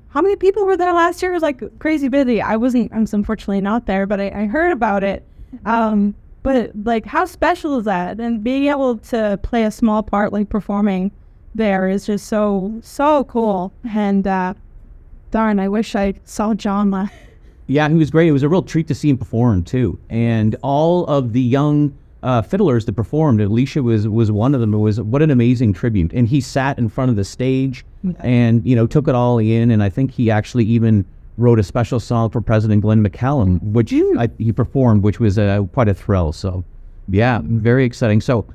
how 0.09 0.21
many 0.21 0.35
people 0.35 0.65
were 0.65 0.77
there 0.77 0.93
last 0.93 1.21
year? 1.21 1.31
It 1.31 1.35
was 1.35 1.43
like 1.43 1.79
crazy 1.79 2.07
busy. 2.07 2.41
I 2.41 2.55
wasn't. 2.55 2.91
I'm 2.93 3.05
unfortunately 3.11 3.61
not 3.61 3.85
there, 3.85 4.07
but 4.07 4.19
I, 4.19 4.29
I 4.29 4.45
heard 4.45 4.71
about 4.71 5.03
it. 5.03 5.23
Um, 5.65 6.15
but 6.43 6.71
like, 6.83 7.05
how 7.05 7.25
special 7.25 7.77
is 7.77 7.85
that? 7.85 8.19
And 8.19 8.43
being 8.43 8.65
able 8.65 8.97
to 8.97 9.39
play 9.43 9.63
a 9.63 9.71
small 9.71 10.01
part, 10.01 10.33
like 10.33 10.49
performing 10.49 11.11
there, 11.53 11.87
is 11.89 12.05
just 12.05 12.27
so 12.27 12.79
so 12.81 13.25
cool. 13.25 13.73
And 13.87 14.25
uh, 14.25 14.53
darn, 15.31 15.59
I 15.59 15.67
wish 15.67 15.95
I 15.95 16.13
saw 16.23 16.53
John 16.53 16.89
last. 16.89 17.13
Yeah, 17.67 17.89
he 17.89 17.95
was 17.95 18.09
great. 18.09 18.27
It 18.27 18.31
was 18.31 18.43
a 18.43 18.49
real 18.49 18.63
treat 18.63 18.87
to 18.87 18.95
see 18.95 19.09
him 19.09 19.17
perform 19.17 19.63
too. 19.63 19.99
And 20.09 20.55
all 20.63 21.05
of 21.05 21.33
the 21.33 21.41
young 21.41 21.93
uh, 22.23 22.41
fiddlers 22.41 22.85
that 22.85 22.93
performed. 22.93 23.41
Alicia 23.41 23.83
was 23.83 24.07
was 24.07 24.31
one 24.31 24.55
of 24.55 24.61
them. 24.61 24.73
It 24.73 24.79
was 24.79 24.99
what 24.99 25.21
an 25.21 25.31
amazing 25.31 25.73
tribute. 25.73 26.11
And 26.13 26.27
he 26.27 26.41
sat 26.41 26.77
in 26.77 26.89
front 26.89 27.09
of 27.09 27.15
the 27.15 27.23
stage 27.23 27.85
and 28.19 28.65
you 28.65 28.75
know 28.75 28.87
took 28.87 29.07
it 29.07 29.15
all 29.15 29.37
in. 29.37 29.71
And 29.71 29.83
I 29.83 29.89
think 29.89 30.11
he 30.11 30.31
actually 30.31 30.65
even 30.65 31.05
wrote 31.37 31.59
a 31.59 31.63
special 31.63 31.99
song 31.99 32.29
for 32.29 32.41
President 32.41 32.81
Glen 32.81 33.05
McCallum, 33.05 33.61
which 33.61 33.93
I, 33.93 34.29
he 34.37 34.51
performed, 34.51 35.03
which 35.03 35.19
was 35.19 35.37
uh, 35.37 35.63
quite 35.73 35.87
a 35.87 35.93
thrill. 35.93 36.33
So 36.33 36.63
yeah, 37.07 37.41
very 37.43 37.85
exciting. 37.85 38.21
So 38.21 38.45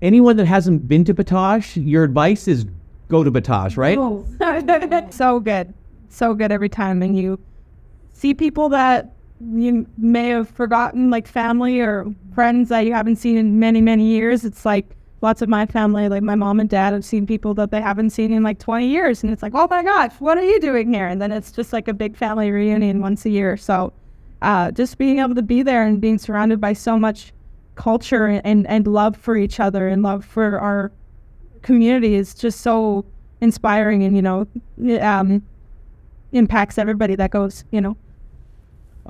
anyone 0.00 0.36
that 0.36 0.46
hasn't 0.46 0.88
been 0.88 1.04
to 1.04 1.14
Batoche, 1.14 1.80
your 1.86 2.04
advice 2.04 2.48
is 2.48 2.66
go 3.08 3.22
to 3.22 3.30
Batoche, 3.30 3.76
right? 3.76 3.98
Oh. 3.98 4.26
so 5.10 5.40
good, 5.40 5.74
so 6.08 6.32
good 6.32 6.50
every 6.50 6.68
time, 6.68 7.02
and 7.02 7.16
you 7.16 7.38
see 8.20 8.34
people 8.34 8.68
that 8.68 9.14
you 9.40 9.86
may 9.96 10.28
have 10.28 10.46
forgotten, 10.46 11.08
like 11.08 11.26
family 11.26 11.80
or 11.80 12.06
friends 12.34 12.68
that 12.68 12.80
you 12.80 12.92
haven't 12.92 13.16
seen 13.16 13.38
in 13.38 13.58
many, 13.58 13.80
many 13.80 14.04
years. 14.04 14.44
It's 14.44 14.66
like 14.66 14.94
lots 15.22 15.40
of 15.40 15.48
my 15.48 15.64
family, 15.64 16.10
like 16.10 16.22
my 16.22 16.34
mom 16.34 16.60
and 16.60 16.68
dad, 16.68 16.92
have 16.92 17.04
seen 17.04 17.26
people 17.26 17.54
that 17.54 17.70
they 17.70 17.80
haven't 17.80 18.10
seen 18.10 18.30
in 18.30 18.42
like 18.42 18.58
20 18.58 18.86
years. 18.86 19.22
And 19.22 19.32
it's 19.32 19.42
like, 19.42 19.54
oh 19.54 19.66
my 19.70 19.82
gosh, 19.82 20.12
what 20.18 20.36
are 20.36 20.44
you 20.44 20.60
doing 20.60 20.92
here? 20.92 21.06
And 21.06 21.20
then 21.20 21.32
it's 21.32 21.50
just 21.50 21.72
like 21.72 21.88
a 21.88 21.94
big 21.94 22.14
family 22.14 22.50
reunion 22.50 23.00
once 23.00 23.24
a 23.24 23.30
year. 23.30 23.56
So 23.56 23.90
uh, 24.42 24.70
just 24.70 24.98
being 24.98 25.20
able 25.20 25.34
to 25.34 25.42
be 25.42 25.62
there 25.62 25.86
and 25.86 25.98
being 25.98 26.18
surrounded 26.18 26.60
by 26.60 26.74
so 26.74 26.98
much 26.98 27.32
culture 27.74 28.26
and, 28.26 28.66
and 28.66 28.86
love 28.86 29.16
for 29.16 29.34
each 29.34 29.60
other 29.60 29.88
and 29.88 30.02
love 30.02 30.26
for 30.26 30.58
our 30.58 30.92
community 31.62 32.16
is 32.16 32.34
just 32.34 32.60
so 32.60 33.06
inspiring 33.40 34.02
and, 34.02 34.14
you 34.14 34.20
know, 34.20 34.46
um, 35.00 35.42
impacts 36.32 36.76
everybody 36.76 37.14
that 37.16 37.30
goes, 37.30 37.64
you 37.70 37.80
know. 37.80 37.96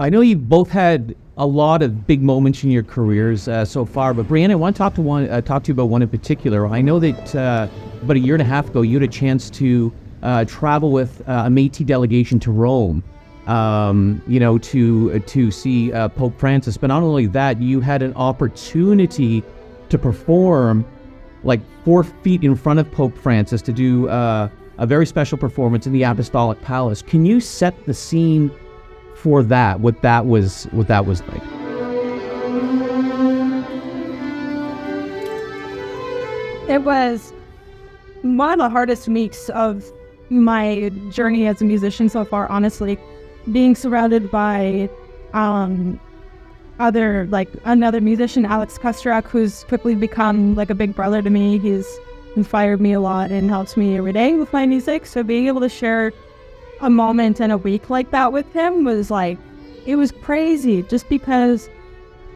I 0.00 0.08
know 0.08 0.22
you've 0.22 0.48
both 0.48 0.70
had 0.70 1.14
a 1.36 1.46
lot 1.46 1.82
of 1.82 2.06
big 2.06 2.22
moments 2.22 2.64
in 2.64 2.70
your 2.70 2.82
careers 2.82 3.48
uh, 3.48 3.66
so 3.66 3.84
far, 3.84 4.14
but 4.14 4.26
Brianna, 4.26 4.52
I 4.52 4.54
want 4.54 4.74
to 4.74 4.78
talk 4.78 4.94
to 4.94 5.02
one, 5.02 5.28
uh, 5.28 5.42
talk 5.42 5.62
to 5.64 5.68
you 5.68 5.74
about 5.74 5.90
one 5.90 6.00
in 6.00 6.08
particular. 6.08 6.66
I 6.66 6.80
know 6.80 6.98
that 6.98 7.34
uh, 7.36 7.68
about 8.00 8.16
a 8.16 8.18
year 8.18 8.34
and 8.34 8.40
a 8.40 8.46
half 8.46 8.70
ago, 8.70 8.80
you 8.80 8.98
had 8.98 9.06
a 9.06 9.12
chance 9.12 9.50
to 9.50 9.92
uh, 10.22 10.46
travel 10.46 10.90
with 10.90 11.20
uh, 11.28 11.44
a 11.46 11.50
Métis 11.50 11.84
delegation 11.84 12.40
to 12.40 12.50
Rome. 12.50 13.04
Um, 13.46 14.22
you 14.26 14.40
know, 14.40 14.56
to 14.58 15.18
to 15.18 15.50
see 15.50 15.92
uh, 15.92 16.08
Pope 16.08 16.38
Francis, 16.38 16.78
but 16.78 16.86
not 16.86 17.02
only 17.02 17.26
that, 17.26 17.60
you 17.60 17.80
had 17.80 18.00
an 18.00 18.14
opportunity 18.14 19.42
to 19.90 19.98
perform 19.98 20.84
like 21.42 21.60
four 21.84 22.04
feet 22.04 22.42
in 22.42 22.54
front 22.54 22.78
of 22.78 22.90
Pope 22.90 23.16
Francis 23.18 23.60
to 23.62 23.72
do 23.72 24.08
a 24.08 24.50
very 24.86 25.04
special 25.04 25.36
performance 25.36 25.86
in 25.86 25.92
the 25.92 26.04
Apostolic 26.04 26.60
Palace. 26.62 27.02
Can 27.02 27.26
you 27.26 27.38
set 27.38 27.84
the 27.84 27.92
scene? 27.92 28.50
For 29.22 29.42
that, 29.42 29.80
what 29.80 30.00
that 30.02 30.26
was, 30.26 30.64
what 30.70 30.88
that 30.88 31.04
was 31.04 31.22
like. 31.28 31.42
It 36.70 36.82
was 36.84 37.32
one 38.22 38.52
of 38.52 38.58
the 38.58 38.70
hardest 38.70 39.08
weeks 39.08 39.50
of 39.50 39.84
my 40.30 40.90
journey 41.10 41.46
as 41.46 41.60
a 41.60 41.64
musician 41.64 42.08
so 42.08 42.24
far, 42.24 42.48
honestly. 42.48 42.98
being 43.52 43.74
surrounded 43.74 44.30
by 44.30 44.88
um, 45.32 45.98
other 46.78 47.26
like 47.26 47.48
another 47.64 48.00
musician, 48.00 48.44
Alex 48.46 48.78
Kusturok, 48.78 49.24
who's 49.24 49.64
quickly 49.64 49.94
become 49.94 50.54
like 50.54 50.70
a 50.70 50.74
big 50.74 50.94
brother 50.94 51.20
to 51.22 51.30
me. 51.30 51.58
He's 51.58 51.86
inspired 52.36 52.80
me 52.80 52.92
a 52.92 53.00
lot 53.00 53.30
and 53.30 53.50
helps 53.50 53.76
me 53.76 53.96
every 53.96 54.12
day 54.12 54.34
with 54.34 54.52
my 54.52 54.66
music. 54.66 55.06
So 55.06 55.22
being 55.22 55.46
able 55.46 55.60
to 55.60 55.68
share 55.68 56.12
a 56.82 56.90
moment 56.90 57.40
in 57.40 57.50
a 57.50 57.56
week 57.56 57.90
like 57.90 58.10
that 58.10 58.32
with 58.32 58.50
him 58.52 58.84
was 58.84 59.10
like 59.10 59.38
it 59.86 59.96
was 59.96 60.12
crazy 60.12 60.82
just 60.84 61.08
because 61.08 61.68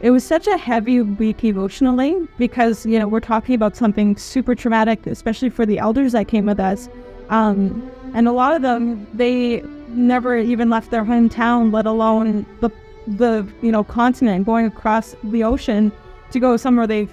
it 0.00 0.11
was 0.11 0.24
such 0.24 0.46
a 0.46 0.59
heavy 0.59 1.00
week 1.00 1.44
emotionally 1.44 2.28
because 2.38 2.85
you 2.85 2.98
know 2.98 3.09
we're 3.09 3.20
talking 3.20 3.54
about 3.54 3.76
something 3.76 4.16
super 4.16 4.54
traumatic 4.54 5.07
especially 5.07 5.48
for 5.48 5.64
the 5.64 5.78
elders 5.78 6.12
that 6.12 6.28
came 6.28 6.46
with 6.46 6.61
us. 6.61 6.88
Um, 7.30 7.90
and 8.12 8.28
a 8.28 8.33
lot 8.33 8.54
of 8.54 8.62
them 8.62 9.07
they 9.14 9.62
never 9.88 10.37
even 10.37 10.68
left 10.68 10.90
their 10.90 11.04
hometown 11.04 11.72
let 11.72 11.87
alone 11.87 12.44
the 12.61 12.70
the 13.07 13.46
you 13.62 13.72
know 13.72 13.85
continent 13.85 14.44
going 14.44 14.66
across 14.66 15.14
the 15.24 15.42
ocean 15.42 15.90
to 16.33 16.40
go 16.40 16.57
somewhere 16.57 16.87
they've 16.87 17.12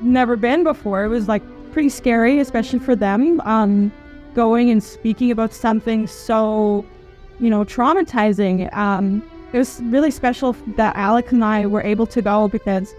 never 0.00 0.36
been 0.36 0.64
before. 0.64 1.04
It 1.04 1.08
was 1.08 1.28
like 1.28 1.42
pretty 1.72 1.88
scary 1.88 2.38
especially 2.38 2.78
for 2.78 2.96
them. 2.96 3.40
Um, 3.42 3.92
going 4.34 4.70
and 4.70 4.82
speaking 4.82 5.30
about 5.30 5.52
something 5.52 6.06
so 6.06 6.84
you 7.40 7.50
know 7.50 7.64
traumatizing 7.64 8.72
um, 8.76 9.22
it 9.54 9.58
was 9.58 9.80
really 9.84 10.10
special 10.10 10.52
that 10.76 10.96
Alec 10.96 11.30
and 11.30 11.44
I 11.44 11.66
were 11.66 11.80
able 11.82 12.06
to 12.08 12.20
go 12.20 12.48
because 12.48 12.92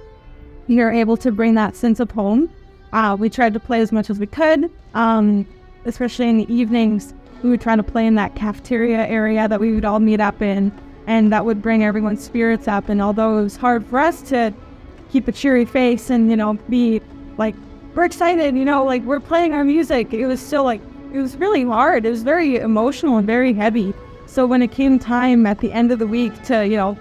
we 0.70 0.78
were 0.78 0.90
able 0.90 1.18
to 1.18 1.30
bring 1.30 1.54
that 1.56 1.76
sense 1.76 2.00
of 2.00 2.10
home. 2.12 2.50
Uh, 2.94 3.18
we 3.20 3.30
tried 3.30 3.54
to 3.56 3.60
play 3.60 3.82
as 3.82 3.92
much 3.92 4.10
as 4.10 4.20
we 4.20 4.26
could, 4.26 4.72
um, 4.94 5.46
especially 5.84 6.30
in 6.30 6.38
the 6.38 6.54
evenings. 6.54 7.14
We 7.44 7.50
would 7.50 7.60
try 7.60 7.76
to 7.76 7.84
play 7.84 8.08
in 8.08 8.16
that 8.16 8.36
cafeteria 8.36 9.06
area 9.06 9.50
that 9.50 9.60
we 9.60 9.74
would 9.74 9.84
all 9.84 10.00
meet 10.00 10.22
up 10.22 10.42
in, 10.42 10.72
and 11.08 11.30
that 11.34 11.44
would 11.44 11.62
bring 11.62 11.84
everyone's 11.84 12.24
spirits 12.24 12.70
up. 12.70 12.88
And 12.88 13.02
although 13.02 13.38
it 13.40 13.44
was 13.44 13.58
hard 13.58 13.86
for 13.86 14.00
us 14.00 14.22
to 14.30 14.54
keep 15.12 15.28
a 15.28 15.34
cheery 15.34 15.66
face 15.66 16.10
and, 16.10 16.30
you 16.30 16.38
know, 16.38 16.54
be 16.70 17.02
like, 17.38 17.56
we're 17.96 18.06
excited, 18.06 18.56
you 18.56 18.64
know, 18.64 18.86
like 18.86 19.04
we're 19.04 19.20
playing 19.20 19.52
our 19.52 19.66
music, 19.66 20.14
it 20.14 20.26
was 20.26 20.40
still 20.40 20.64
like, 20.64 20.80
it 21.16 21.22
was 21.22 21.38
really 21.38 21.64
hard. 21.64 22.06
It 22.06 22.10
was 22.10 22.24
very 22.24 22.58
emotional 22.58 23.16
and 23.18 23.26
very 23.26 23.54
heavy. 23.54 23.94
So 24.26 24.46
when 24.46 24.62
it 24.62 24.72
came 24.72 25.00
time 25.00 25.46
at 25.46 25.60
the 25.60 25.72
end 25.72 25.92
of 25.94 26.00
the 26.00 26.08
week 26.08 26.44
to, 26.44 26.68
you 26.68 26.76
know, 26.76 26.98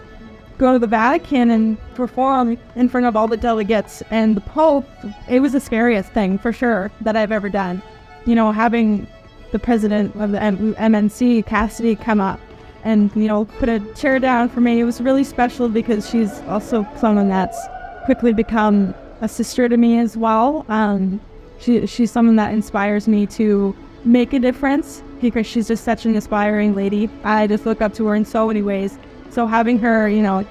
go 0.57 0.73
to 0.73 0.79
the 0.79 0.87
Vatican 0.87 1.51
and 1.51 1.77
perform 1.97 2.57
in 2.77 2.89
front 2.89 3.07
of 3.07 3.17
all 3.17 3.27
the 3.27 3.37
delegates 3.37 4.03
and 4.11 4.37
the 4.37 4.41
Pope, 4.41 4.89
it 5.29 5.41
was 5.41 5.53
the 5.53 5.59
scariest 5.59 6.13
thing 6.13 6.39
for 6.39 6.53
sure 6.53 6.93
that 7.01 7.17
I've 7.17 7.33
ever 7.33 7.49
done. 7.49 7.83
You 8.25 8.37
know, 8.37 8.53
having 8.53 9.09
the 9.51 9.59
president 9.59 10.15
of 10.15 10.31
the 10.31 10.41
M- 10.41 10.75
MNC, 10.77 11.45
Cassidy, 11.47 11.97
come 11.97 12.21
up 12.21 12.39
and, 12.85 13.11
you 13.17 13.27
know, 13.27 13.47
put 13.47 13.69
a 13.69 13.81
chair 13.95 14.21
down 14.21 14.49
for 14.49 14.61
me. 14.61 14.79
It 14.79 14.85
was 14.85 15.01
really 15.01 15.25
special 15.25 15.69
because 15.69 16.09
she's 16.09 16.41
also 16.43 16.87
someone 16.99 17.29
that's 17.29 17.59
quickly 18.05 18.33
become 18.33 18.95
a 19.23 19.29
sister 19.29 19.69
to 19.69 19.77
me 19.77 19.99
as 19.99 20.17
well. 20.17 20.65
Um, 20.69 21.21
she, 21.59 21.85
she's 21.87 22.13
someone 22.13 22.37
that 22.37 22.53
inspires 22.53 23.09
me 23.09 23.27
to 23.27 23.75
make 24.05 24.33
a 24.33 24.39
difference 24.39 25.03
because 25.21 25.47
she's 25.47 25.69
just 25.69 25.85
such 25.85 26.05
an 26.05 26.15
inspiring 26.15 26.75
lady. 26.75 27.09
I 27.23 27.47
just 27.47 27.67
look 27.67 27.81
up 27.81 27.95
to 27.95 28.07
her 28.07 28.15
in 28.15 28.25
so 28.25 28.47
many 28.47 28.63
ways. 28.63 28.99
So 29.31 29.47
having 29.47 29.79
her, 29.79 30.09
you 30.09 30.23
know, 30.23 30.47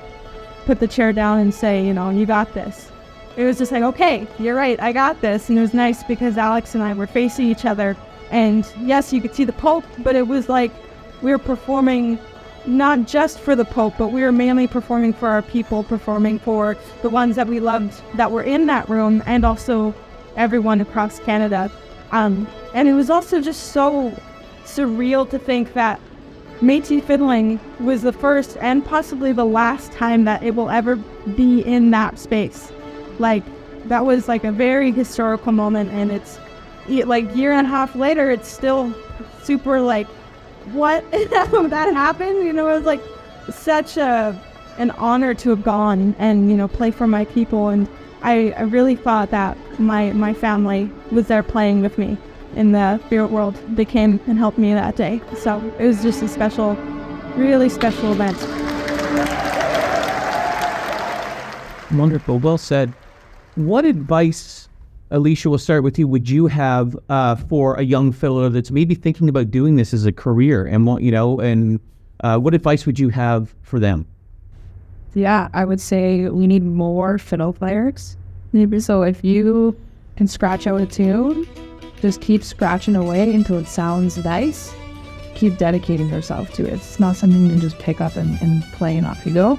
put 0.66 0.80
the 0.80 0.88
chair 0.88 1.14
down 1.14 1.40
and 1.40 1.54
say, 1.54 1.86
you 1.86 1.94
know, 1.94 2.10
you 2.10 2.26
got 2.26 2.54
this. 2.54 2.92
It 3.36 3.46
was 3.46 3.58
just 3.58 3.72
like, 3.72 3.84
okay, 3.84 4.28
you're 4.40 4.56
right, 4.56 4.80
I 4.80 4.92
got 4.92 5.22
this. 5.22 5.50
And 5.50 5.58
it 5.58 5.62
was 5.62 5.74
nice 5.74 6.04
because 6.04 6.38
Alex 6.38 6.76
and 6.76 6.84
I 6.84 6.94
were 6.94 7.08
facing 7.08 7.48
each 7.48 7.66
other. 7.66 7.96
And 8.32 8.68
yes, 8.80 9.14
you 9.14 9.22
could 9.22 9.36
see 9.36 9.44
the 9.44 9.54
Pope, 9.54 9.86
but 10.00 10.16
it 10.16 10.28
was 10.28 10.50
like 10.50 10.72
we 11.22 11.32
were 11.32 11.40
performing 11.40 12.20
not 12.66 13.06
just 13.06 13.40
for 13.40 13.56
the 13.56 13.66
Pope, 13.66 13.96
but 13.98 14.10
we 14.10 14.22
were 14.22 14.32
mainly 14.32 14.68
performing 14.68 15.14
for 15.14 15.28
our 15.28 15.42
people, 15.42 15.84
performing 15.84 16.40
for 16.40 16.78
the 17.02 17.10
ones 17.10 17.36
that 17.36 17.48
we 17.48 17.60
loved 17.60 18.02
that 18.16 18.32
were 18.32 18.44
in 18.44 18.66
that 18.68 18.88
room, 18.88 19.22
and 19.26 19.44
also 19.44 19.94
everyone 20.36 20.82
across 20.82 21.20
Canada. 21.20 21.72
Um, 22.14 22.48
and 22.76 22.88
it 22.88 22.94
was 22.94 23.10
also 23.10 23.42
just 23.42 23.72
so 23.74 24.12
surreal 24.66 25.28
to 25.32 25.40
think 25.40 25.74
that 25.74 26.00
Métis 26.62 27.04
fiddling 27.04 27.60
was 27.80 28.04
the 28.04 28.14
first 28.14 28.56
and 28.62 28.86
possibly 28.86 29.34
the 29.34 29.46
last 29.46 29.92
time 29.92 30.24
that 30.26 30.44
it 30.44 30.56
will 30.56 30.70
ever 30.70 30.96
be 31.36 31.62
in 31.62 31.90
that 31.92 32.20
space. 32.20 32.72
Like 33.18 33.44
that 33.88 34.06
was 34.06 34.28
like 34.28 34.44
a 34.44 34.52
very 34.52 34.92
historical 34.92 35.52
moment, 35.52 35.90
and 35.92 36.12
it's 36.12 36.40
like 36.88 37.36
year 37.36 37.52
and 37.52 37.66
a 37.66 37.70
half 37.70 37.96
later, 37.96 38.30
it's 38.30 38.48
still 38.48 38.94
super 39.42 39.82
like, 39.82 40.08
what 40.72 41.10
that 41.12 41.90
happened? 41.94 42.46
You 42.46 42.54
know, 42.54 42.70
it 42.70 42.74
was 42.74 42.86
like 42.86 43.02
such 43.50 43.98
a 43.98 44.40
an 44.78 44.92
honor 44.92 45.34
to 45.36 45.50
have 45.52 45.64
gone 45.64 46.16
and 46.18 46.50
you 46.50 46.58
know 46.58 46.68
play 46.68 46.92
for 46.92 47.08
my 47.08 47.26
people, 47.26 47.70
and 47.70 47.88
I, 48.24 48.52
I 48.58 48.62
really 48.62 48.96
thought 48.96 49.32
that 49.32 49.58
my 49.80 50.14
my 50.14 50.34
family 50.34 50.90
was 51.12 51.28
there 51.28 51.44
playing 51.44 51.82
with 51.82 51.98
me 51.98 52.18
in 52.56 52.72
the 52.72 53.00
spirit 53.06 53.32
world 53.32 53.56
they 53.76 53.86
came 53.86 54.20
and 54.28 54.38
helped 54.38 54.58
me 54.58 54.74
that 54.74 54.96
day. 54.96 55.22
So 55.38 55.60
it 55.78 55.86
was 55.86 56.02
just 56.02 56.24
a 56.24 56.28
special, 56.28 56.76
really 57.36 57.68
special 57.68 58.14
event. 58.14 58.38
Wonderful. 61.92 62.40
Well 62.40 62.58
said. 62.58 62.94
What 63.56 63.86
advice, 63.86 64.68
Alicia, 65.12 65.50
we'll 65.50 65.60
start 65.60 65.84
with 65.84 66.00
you, 66.00 66.08
would 66.08 66.28
you 66.28 66.48
have 66.48 66.98
uh, 67.10 67.36
for 67.36 67.76
a 67.76 67.84
young 67.84 68.12
fiddler 68.12 68.50
that's 68.50 68.72
maybe 68.72 68.96
thinking 68.96 69.30
about 69.30 69.52
doing 69.52 69.76
this 69.76 69.94
as 69.94 70.06
a 70.06 70.12
career 70.12 70.66
and 70.66 70.88
want, 70.88 71.04
you 71.04 71.12
know, 71.12 71.40
and 71.40 71.80
uh, 72.22 72.40
what 72.40 72.56
advice 72.56 72.88
would 72.88 72.98
you 72.98 73.10
have 73.10 73.54
for 73.62 73.80
them? 73.80 74.08
Yeah, 75.14 75.50
I 75.54 75.66
would 75.66 75.82
say 75.82 76.28
we 76.30 76.48
need 76.48 76.64
more 76.64 77.18
fiddle 77.18 77.54
players. 77.54 78.18
So 78.80 79.02
if 79.02 79.24
you 79.24 79.76
can 80.16 80.28
scratch 80.28 80.68
out 80.68 80.80
a 80.80 80.86
tune 80.86 81.48
just 82.04 82.20
keep 82.20 82.44
scratching 82.44 82.98
away 82.98 83.34
until 83.34 83.58
it 83.58 83.66
sounds 83.66 84.18
nice. 84.26 84.76
Keep 85.36 85.58
dedicating 85.58 86.10
yourself 86.10 86.52
to 86.56 86.66
it. 86.66 86.74
It's 86.74 87.00
not 87.00 87.16
something 87.16 87.44
you 87.44 87.52
can 87.52 87.62
just 87.62 87.80
pick 87.80 88.02
up 88.02 88.18
and, 88.18 88.38
and 88.42 88.62
play 88.74 88.98
and 88.98 89.08
off 89.08 89.26
you 89.26 89.34
go. 89.34 89.58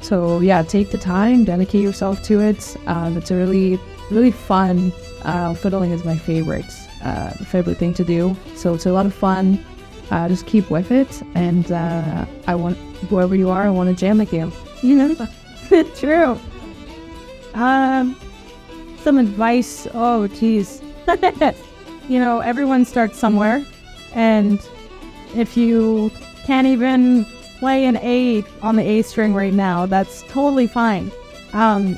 So 0.00 0.40
yeah, 0.40 0.62
take 0.62 0.90
the 0.90 0.96
time, 0.96 1.44
dedicate 1.44 1.82
yourself 1.82 2.22
to 2.22 2.40
it. 2.40 2.78
Um, 2.86 3.18
it's 3.18 3.30
a 3.30 3.36
really, 3.36 3.78
really 4.10 4.30
fun. 4.30 4.90
Uh, 5.22 5.52
fiddling 5.52 5.90
is 5.90 6.02
my 6.02 6.16
favorite, 6.16 6.64
uh, 7.04 7.32
favorite 7.32 7.76
thing 7.76 7.92
to 7.92 8.04
do. 8.04 8.34
So 8.54 8.72
it's 8.72 8.86
a 8.86 8.92
lot 8.92 9.04
of 9.04 9.12
fun. 9.12 9.62
Uh, 10.10 10.28
just 10.28 10.46
keep 10.46 10.70
with 10.70 10.90
it, 10.90 11.22
and 11.34 11.70
uh, 11.70 12.24
I 12.46 12.54
want 12.54 12.78
whoever 13.08 13.34
you 13.34 13.50
are, 13.50 13.62
I 13.62 13.70
want 13.70 13.90
to 13.90 13.96
jam 13.96 14.18
with 14.18 14.32
you. 14.32 14.52
You 14.82 14.96
know, 14.96 15.28
true. 15.96 16.38
Um, 17.54 18.16
some 19.02 19.18
advice. 19.18 19.86
Oh, 19.94 20.26
geez. 20.28 20.82
you 22.08 22.18
know, 22.18 22.40
everyone 22.40 22.84
starts 22.84 23.18
somewhere. 23.18 23.64
And 24.14 24.60
if 25.34 25.56
you 25.56 26.10
can't 26.44 26.66
even 26.66 27.24
play 27.58 27.84
an 27.84 27.96
A 27.98 28.44
on 28.62 28.76
the 28.76 28.82
A 28.82 29.02
string 29.02 29.34
right 29.34 29.52
now, 29.52 29.86
that's 29.86 30.22
totally 30.22 30.66
fine. 30.66 31.10
Um, 31.52 31.96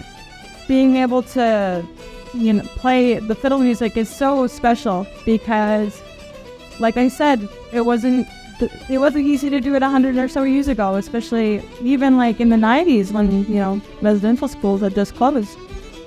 being 0.69 0.97
able 0.97 1.23
to, 1.23 1.87
you 2.35 2.53
know, 2.53 2.63
play 2.77 3.19
the 3.19 3.35
fiddle 3.35 3.59
music 3.59 3.97
is 3.97 4.09
so 4.09 4.47
special 4.47 5.07
because, 5.25 6.01
like 6.79 6.97
I 6.97 7.09
said, 7.09 7.49
it 7.73 7.83
wasn't 7.83 8.27
it 8.89 8.99
wasn't 8.99 9.27
easy 9.27 9.51
to 9.51 9.61
do 9.61 9.75
it 9.75 9.83
a 9.83 9.89
hundred 9.89 10.17
or 10.17 10.29
so 10.29 10.43
years 10.43 10.69
ago, 10.69 10.95
especially 10.95 11.63
even 11.83 12.17
like 12.17 12.41
in 12.41 12.49
the 12.49 12.57
'90s 12.57 13.13
when 13.13 13.45
you 13.45 13.57
know 13.57 13.81
residential 14.01 14.49
schools 14.49 14.81
had 14.81 14.95
just 14.95 15.15
closed. 15.15 15.57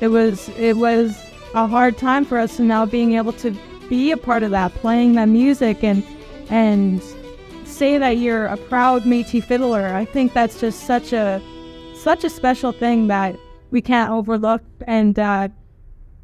It 0.02 0.10
was 0.10 0.50
it 0.50 0.78
was 0.78 1.18
a 1.54 1.68
hard 1.68 1.98
time 1.98 2.26
for 2.26 2.38
us 2.38 2.60
and 2.60 2.68
now 2.68 2.86
being 2.86 3.13
able 3.13 3.34
to 3.34 3.56
be 3.89 4.12
a 4.12 4.18
part 4.18 4.44
of 4.44 4.52
that, 4.52 4.74
playing 4.76 5.13
that 5.13 5.30
music 5.30 5.84
and 5.84 6.04
and 6.50 7.02
say 7.65 7.98
that 7.98 8.18
you're 8.18 8.46
a 8.46 8.58
proud 8.58 9.04
Métis 9.04 9.44
fiddler. 9.44 9.94
I 9.94 10.06
think 10.06 10.34
that's 10.34 10.60
just 10.60 10.82
such 10.86 11.13
a 11.13 11.41
such 11.96 12.24
a 12.24 12.30
special 12.30 12.72
thing 12.72 13.08
that 13.08 13.36
we 13.72 13.82
can't 13.82 14.12
overlook. 14.12 14.62
And 14.88 15.18
uh, 15.18 15.50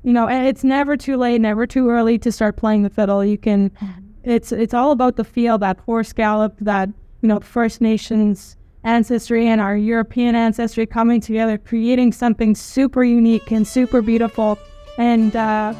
you 0.04 0.14
know, 0.14 0.28
it's 0.28 0.64
never 0.64 0.98
too 0.98 1.18
late, 1.18 1.42
never 1.42 1.68
too 1.68 1.90
early 1.90 2.18
to 2.20 2.32
start 2.32 2.56
playing 2.56 2.84
the 2.84 2.90
fiddle. 2.90 3.24
You 3.24 3.38
can. 3.38 3.72
It's 4.24 4.52
it's 4.52 4.74
all 4.74 4.92
about 4.92 5.16
the 5.16 5.24
feel, 5.24 5.58
that 5.60 5.80
horse 5.80 6.14
gallop, 6.14 6.56
that 6.62 6.90
you 7.22 7.28
know, 7.28 7.40
First 7.40 7.82
Nations 7.82 8.56
ancestry 8.84 9.48
and 9.48 9.62
our 9.62 9.78
European 9.78 10.36
ancestry 10.36 10.86
coming 10.86 11.22
together, 11.22 11.58
creating 11.58 12.12
something 12.12 12.56
super 12.56 13.04
unique 13.04 13.52
and 13.52 13.68
super 13.68 14.02
beautiful 14.02 14.58
and 14.98 15.36
uh, 15.36 15.74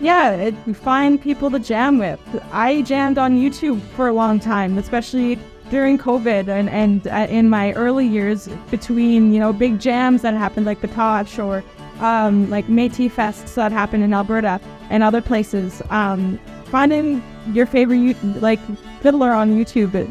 yeah, 0.00 0.32
it, 0.32 0.54
find 0.76 1.20
people 1.20 1.50
to 1.50 1.58
jam 1.58 1.98
with. 1.98 2.20
I 2.52 2.82
jammed 2.82 3.18
on 3.18 3.36
YouTube 3.36 3.80
for 3.94 4.08
a 4.08 4.12
long 4.12 4.40
time, 4.40 4.78
especially 4.78 5.38
during 5.70 5.98
COVID 5.98 6.48
and, 6.48 6.68
and 6.70 7.06
uh, 7.08 7.26
in 7.30 7.48
my 7.48 7.72
early 7.72 8.06
years 8.06 8.48
between, 8.70 9.32
you 9.32 9.40
know, 9.40 9.52
big 9.52 9.80
jams 9.80 10.22
that 10.22 10.34
happened 10.34 10.66
like 10.66 10.80
the 10.80 10.88
Koch 10.88 11.38
or 11.38 11.64
um, 12.00 12.48
like 12.50 12.66
Métis 12.66 13.10
Fests 13.10 13.54
that 13.54 13.72
happened 13.72 14.04
in 14.04 14.12
Alberta 14.12 14.60
and 14.90 15.02
other 15.02 15.20
places. 15.20 15.82
Um, 15.90 16.38
finding 16.66 17.22
your 17.52 17.66
favorite 17.66 18.16
like 18.40 18.60
fiddler 19.00 19.30
on 19.30 19.52
YouTube 19.52 19.94
it 19.94 20.08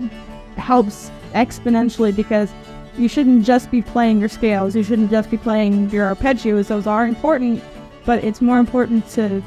helps 0.58 1.12
exponentially 1.34 2.16
because 2.16 2.52
you 2.98 3.08
shouldn't 3.10 3.46
just 3.46 3.70
be 3.72 3.82
playing 3.82 4.20
your 4.20 4.30
scales. 4.30 4.76
You 4.76 4.84
shouldn't 4.84 5.12
just 5.12 5.30
be 5.30 5.38
playing 5.38 5.90
your 5.90 6.14
arpeggios. 6.14 6.68
Those 6.68 6.88
are 6.88 7.06
important, 7.06 7.62
but 8.06 8.24
it's 8.24 8.42
more 8.42 8.58
important 8.58 9.08
to 9.12 9.44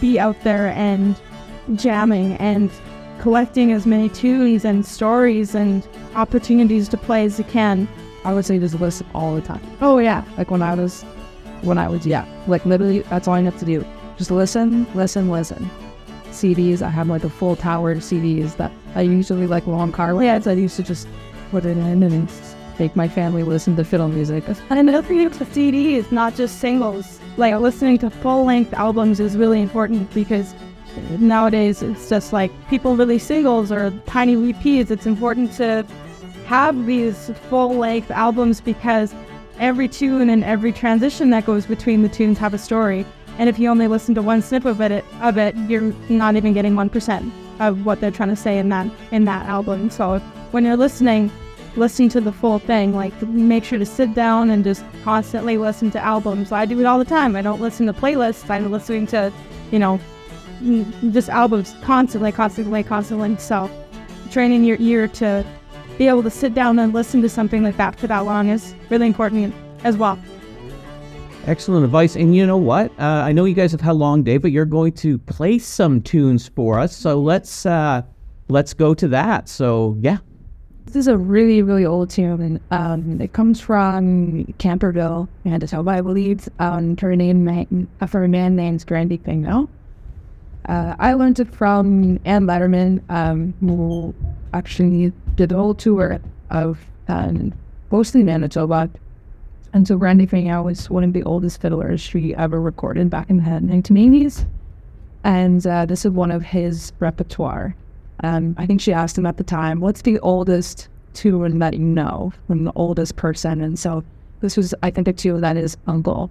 be 0.00 0.18
out 0.18 0.36
there 0.42 0.68
and 0.68 1.16
jamming 1.74 2.32
and 2.34 2.70
collecting 3.20 3.72
as 3.72 3.86
many 3.86 4.08
tunes 4.08 4.64
and 4.64 4.84
stories 4.84 5.54
and 5.54 5.86
opportunities 6.14 6.88
to 6.88 6.96
play 6.96 7.24
as 7.24 7.38
you 7.38 7.44
can. 7.44 7.88
I 8.24 8.34
would 8.34 8.44
say 8.44 8.58
just 8.58 8.80
listen 8.80 9.06
all 9.14 9.34
the 9.34 9.42
time. 9.42 9.60
Oh 9.80 9.98
yeah. 9.98 10.24
Like 10.36 10.50
when 10.50 10.62
I 10.62 10.74
was, 10.74 11.02
when 11.62 11.78
I 11.78 11.88
was, 11.88 12.06
yeah, 12.06 12.26
like 12.46 12.64
literally, 12.66 13.00
that's 13.02 13.28
all 13.28 13.34
I 13.34 13.42
have 13.42 13.58
to 13.58 13.64
do. 13.64 13.84
Just 14.16 14.30
listen, 14.30 14.86
listen, 14.94 15.30
listen. 15.30 15.70
CDs, 16.38 16.82
I 16.82 16.88
have 16.88 17.08
like 17.08 17.24
a 17.24 17.30
full 17.30 17.56
tower 17.56 17.92
of 17.92 17.98
CDs 17.98 18.56
that 18.56 18.72
I 18.94 19.02
usually 19.02 19.46
like 19.46 19.66
long 19.66 19.92
car 19.92 20.14
rides. 20.14 20.46
I 20.46 20.52
used 20.52 20.76
to 20.76 20.82
just 20.82 21.08
put 21.50 21.64
it 21.64 21.76
in 21.76 22.02
and 22.02 22.30
make 22.78 22.94
my 22.94 23.08
family 23.08 23.42
listen 23.42 23.76
to 23.76 23.84
fiddle 23.84 24.08
music. 24.08 24.44
And 24.70 24.78
another 24.78 25.02
thing 25.02 25.24
with 25.24 25.38
CDs, 25.38 26.10
not 26.12 26.34
just 26.36 26.60
singles. 26.60 27.20
Like 27.36 27.54
listening 27.56 27.98
to 27.98 28.10
full 28.10 28.44
length 28.44 28.72
albums 28.74 29.20
is 29.20 29.36
really 29.36 29.60
important 29.60 30.12
because 30.14 30.54
nowadays 31.18 31.82
it's 31.82 32.08
just 32.08 32.32
like 32.32 32.50
people 32.68 32.96
release 32.96 33.24
singles 33.24 33.72
or 33.72 33.90
tiny 34.06 34.36
EPs. 34.36 34.90
It's 34.90 35.06
important 35.06 35.52
to 35.54 35.84
have 36.46 36.86
these 36.86 37.30
full 37.48 37.74
length 37.74 38.10
albums 38.10 38.60
because 38.60 39.14
every 39.58 39.88
tune 39.88 40.30
and 40.30 40.44
every 40.44 40.72
transition 40.72 41.30
that 41.30 41.44
goes 41.44 41.66
between 41.66 42.02
the 42.02 42.08
tunes 42.08 42.38
have 42.38 42.54
a 42.54 42.58
story. 42.58 43.04
And 43.38 43.48
if 43.48 43.58
you 43.58 43.70
only 43.70 43.86
listen 43.86 44.14
to 44.16 44.22
one 44.22 44.42
snip 44.42 44.64
of 44.64 44.80
it, 44.80 45.04
of 45.22 45.38
it, 45.38 45.54
you're 45.68 45.94
not 46.08 46.36
even 46.36 46.52
getting 46.52 46.74
one 46.74 46.90
percent 46.90 47.32
of 47.60 47.86
what 47.86 48.00
they're 48.00 48.10
trying 48.10 48.28
to 48.30 48.36
say 48.36 48.58
in 48.58 48.68
that 48.70 48.90
in 49.12 49.24
that 49.24 49.46
album. 49.46 49.90
So 49.90 50.18
when 50.50 50.64
you're 50.64 50.76
listening, 50.76 51.30
listening 51.76 52.08
to 52.10 52.20
the 52.20 52.32
full 52.32 52.58
thing, 52.58 52.94
like 52.94 53.20
make 53.22 53.64
sure 53.64 53.78
to 53.78 53.86
sit 53.86 54.14
down 54.14 54.50
and 54.50 54.64
just 54.64 54.84
constantly 55.04 55.56
listen 55.56 55.90
to 55.92 56.00
albums. 56.00 56.52
I 56.52 56.66
do 56.66 56.78
it 56.80 56.84
all 56.84 56.98
the 56.98 57.04
time. 57.04 57.36
I 57.36 57.42
don't 57.42 57.60
listen 57.60 57.86
to 57.86 57.92
playlists. 57.92 58.48
I'm 58.50 58.70
listening 58.70 59.06
to, 59.08 59.32
you 59.70 59.78
know, 59.78 60.00
just 61.12 61.28
albums 61.28 61.74
constantly, 61.82 62.32
constantly, 62.32 62.82
constantly. 62.82 63.36
So 63.36 63.70
training 64.30 64.64
your 64.64 64.76
ear 64.80 65.06
to 65.08 65.44
be 65.96 66.08
able 66.08 66.22
to 66.22 66.30
sit 66.30 66.54
down 66.54 66.78
and 66.78 66.92
listen 66.92 67.22
to 67.22 67.28
something 67.28 67.62
like 67.62 67.76
that 67.76 67.98
for 67.98 68.06
that 68.08 68.20
long 68.20 68.48
is 68.48 68.74
really 68.90 69.06
important 69.06 69.54
as 69.84 69.96
well. 69.96 70.18
Excellent 71.48 71.82
advice. 71.82 72.14
And 72.14 72.36
you 72.36 72.46
know 72.46 72.58
what? 72.58 72.90
Uh, 72.98 73.24
I 73.24 73.32
know 73.32 73.46
you 73.46 73.54
guys 73.54 73.72
have 73.72 73.80
had 73.80 73.92
a 73.92 73.94
long 73.94 74.22
day, 74.22 74.36
but 74.36 74.52
you're 74.52 74.66
going 74.66 74.92
to 74.92 75.16
play 75.16 75.58
some 75.58 76.02
tunes 76.02 76.46
for 76.46 76.78
us. 76.78 76.94
So 76.94 77.18
let's 77.22 77.64
uh, 77.64 78.02
let's 78.48 78.74
go 78.74 78.92
to 78.92 79.08
that. 79.08 79.48
So 79.48 79.96
yeah. 80.02 80.18
This 80.84 80.96
is 80.96 81.08
a 81.08 81.16
really, 81.16 81.62
really 81.62 81.86
old 81.86 82.10
tune. 82.10 82.60
Um, 82.70 83.18
it 83.20 83.32
comes 83.32 83.62
from 83.62 84.44
Camperville, 84.58 85.26
Manitoba, 85.44 85.90
I 85.90 86.00
believe, 86.02 86.48
um, 86.58 86.96
for, 86.96 87.10
a 87.10 87.16
name, 87.16 87.88
for 88.06 88.24
a 88.24 88.28
man 88.28 88.54
named 88.54 88.84
Randy 88.90 89.16
Pingo. 89.18 89.68
Uh, 90.66 90.96
I 90.98 91.14
learned 91.14 91.40
it 91.40 91.54
from 91.54 92.20
Anne 92.26 92.44
Lederman, 92.46 93.02
um, 93.10 93.54
who 93.60 94.14
actually 94.52 95.12
did 95.34 95.48
the 95.48 95.56
whole 95.56 95.74
tour 95.74 96.20
of 96.50 96.78
um, 97.08 97.54
mostly 97.90 98.22
Manitoba 98.22 98.90
and 99.72 99.86
so 99.86 99.96
Randy 99.96 100.26
Fingal 100.26 100.64
was 100.64 100.88
one 100.88 101.04
of 101.04 101.12
the 101.12 101.22
oldest 101.24 101.60
fiddlers 101.60 102.00
she 102.00 102.34
ever 102.34 102.60
recorded 102.60 103.10
back 103.10 103.28
in 103.28 103.36
the 103.36 103.42
1980s. 103.42 104.46
And 105.24 105.66
uh, 105.66 105.84
this 105.84 106.04
is 106.04 106.10
one 106.10 106.30
of 106.30 106.42
his 106.42 106.92
repertoire. 107.00 107.74
Um, 108.22 108.54
I 108.58 108.66
think 108.66 108.80
she 108.80 108.92
asked 108.92 109.18
him 109.18 109.26
at 109.26 109.36
the 109.36 109.44
time, 109.44 109.80
what's 109.80 110.02
the 110.02 110.18
oldest 110.20 110.88
tune 111.12 111.58
that 111.58 111.74
you 111.74 111.84
know 111.84 112.32
from 112.46 112.64
the 112.64 112.72
oldest 112.74 113.16
person? 113.16 113.60
And 113.60 113.78
so 113.78 114.02
this 114.40 114.56
was, 114.56 114.74
I 114.82 114.90
think, 114.90 115.06
a 115.06 115.12
tune 115.12 115.40
that 115.42 115.56
his 115.56 115.76
uncle 115.86 116.30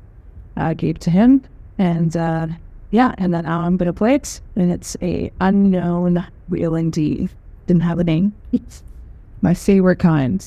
uh, 0.55 0.73
gave 0.73 0.99
to 0.99 1.11
him. 1.11 1.43
And 1.77 2.17
uh, 2.17 2.47
yeah, 2.91 3.13
and 3.17 3.33
then 3.33 3.45
I'm 3.45 3.77
going 3.77 3.87
to 3.87 3.93
play 3.93 4.15
it. 4.15 4.41
And 4.55 4.71
it's 4.71 4.97
a 5.01 5.31
unknown 5.41 6.25
wheeling 6.49 6.89
D. 6.89 7.29
Didn't 7.67 7.83
have 7.83 7.99
a 7.99 8.03
name. 8.03 8.33
My 9.41 9.53
favorite 9.53 9.99
kind. 9.99 10.43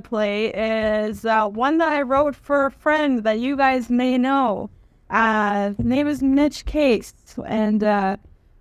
Play 0.00 0.46
is 0.46 1.24
uh, 1.24 1.46
one 1.48 1.78
that 1.78 1.92
I 1.92 2.02
wrote 2.02 2.34
for 2.34 2.66
a 2.66 2.70
friend 2.70 3.24
that 3.24 3.38
you 3.38 3.56
guys 3.56 3.90
may 3.90 4.18
know. 4.18 4.70
Uh, 5.10 5.68
his 5.68 5.78
name 5.78 6.06
is 6.06 6.22
Mitch 6.22 6.64
Case, 6.66 7.14
and 7.46 7.82
uh, 7.82 8.16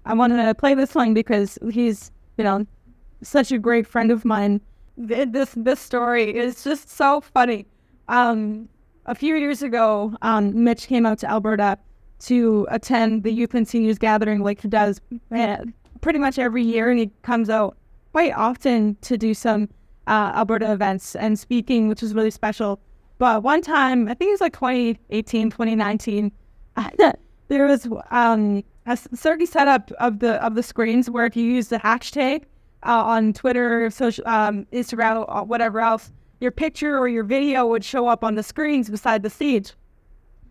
I 0.06 0.14
wanted 0.14 0.46
to 0.46 0.56
play 0.56 0.74
this 0.74 0.96
one 0.96 1.14
because 1.14 1.60
he's, 1.72 2.12
you 2.38 2.44
know, 2.44 2.66
such 3.22 3.52
a 3.52 3.58
great 3.58 3.86
friend 3.86 4.12
of 4.12 4.24
mine. 4.24 4.62
This 4.98 5.54
this 5.56 5.80
story 5.80 6.36
is 6.36 6.64
just 6.64 6.90
so 6.90 7.22
funny. 7.22 7.68
Um, 8.08 8.70
a 9.06 9.16
few 9.16 9.36
years 9.36 9.62
ago, 9.62 10.16
um, 10.22 10.64
Mitch 10.64 10.88
came 10.88 11.06
out 11.06 11.20
to 11.20 11.30
Alberta 11.30 11.78
to 12.20 12.68
attend 12.70 13.24
the 13.24 13.32
Youth 13.32 13.54
and 13.54 13.68
Seniors 13.68 13.98
Gathering, 13.98 14.42
like 14.42 14.62
he 14.62 14.68
does 14.68 15.02
uh, 15.32 15.58
pretty 16.02 16.20
much 16.20 16.40
every 16.40 16.64
year, 16.64 16.90
and 16.90 17.00
he 17.00 17.12
comes 17.22 17.50
out 17.50 17.78
quite 18.12 18.34
often 18.34 18.96
to 19.02 19.18
do 19.18 19.34
some 19.34 19.70
uh, 20.08 20.32
Alberta 20.36 20.72
events 20.72 21.16
and 21.16 21.38
speaking, 21.38 21.88
which 21.88 22.02
was 22.02 22.14
really 22.14 22.32
special. 22.32 22.80
But 23.18 23.44
one 23.44 23.62
time, 23.62 24.08
I 24.08 24.14
think 24.14 24.30
it 24.30 24.34
was 24.34 24.42
like 24.42 24.54
2018, 24.54 25.50
2019, 25.52 26.32
there 27.48 27.68
was 27.68 27.88
um, 28.12 28.64
a 28.86 28.98
certain 29.14 29.48
setup 29.48 29.92
of 30.00 30.20
the 30.20 30.44
of 30.44 30.56
the 30.56 30.64
screens 30.64 31.10
where 31.10 31.26
if 31.26 31.36
you 31.36 31.44
use 31.44 31.68
the 31.68 31.80
hashtag 31.80 32.44
uh, 32.84 33.04
on 33.04 33.34
Twitter, 33.34 33.90
social, 33.90 34.28
um, 34.28 34.66
Instagram, 34.72 35.26
or 35.28 35.44
whatever 35.44 35.80
else, 35.80 36.12
your 36.40 36.52
picture 36.52 36.98
or 36.98 37.08
your 37.08 37.24
video 37.24 37.66
would 37.68 37.84
show 37.84 38.08
up 38.08 38.24
on 38.24 38.36
the 38.36 38.44
screens 38.44 38.90
beside 38.90 39.24
the 39.24 39.30
stage. 39.30 39.74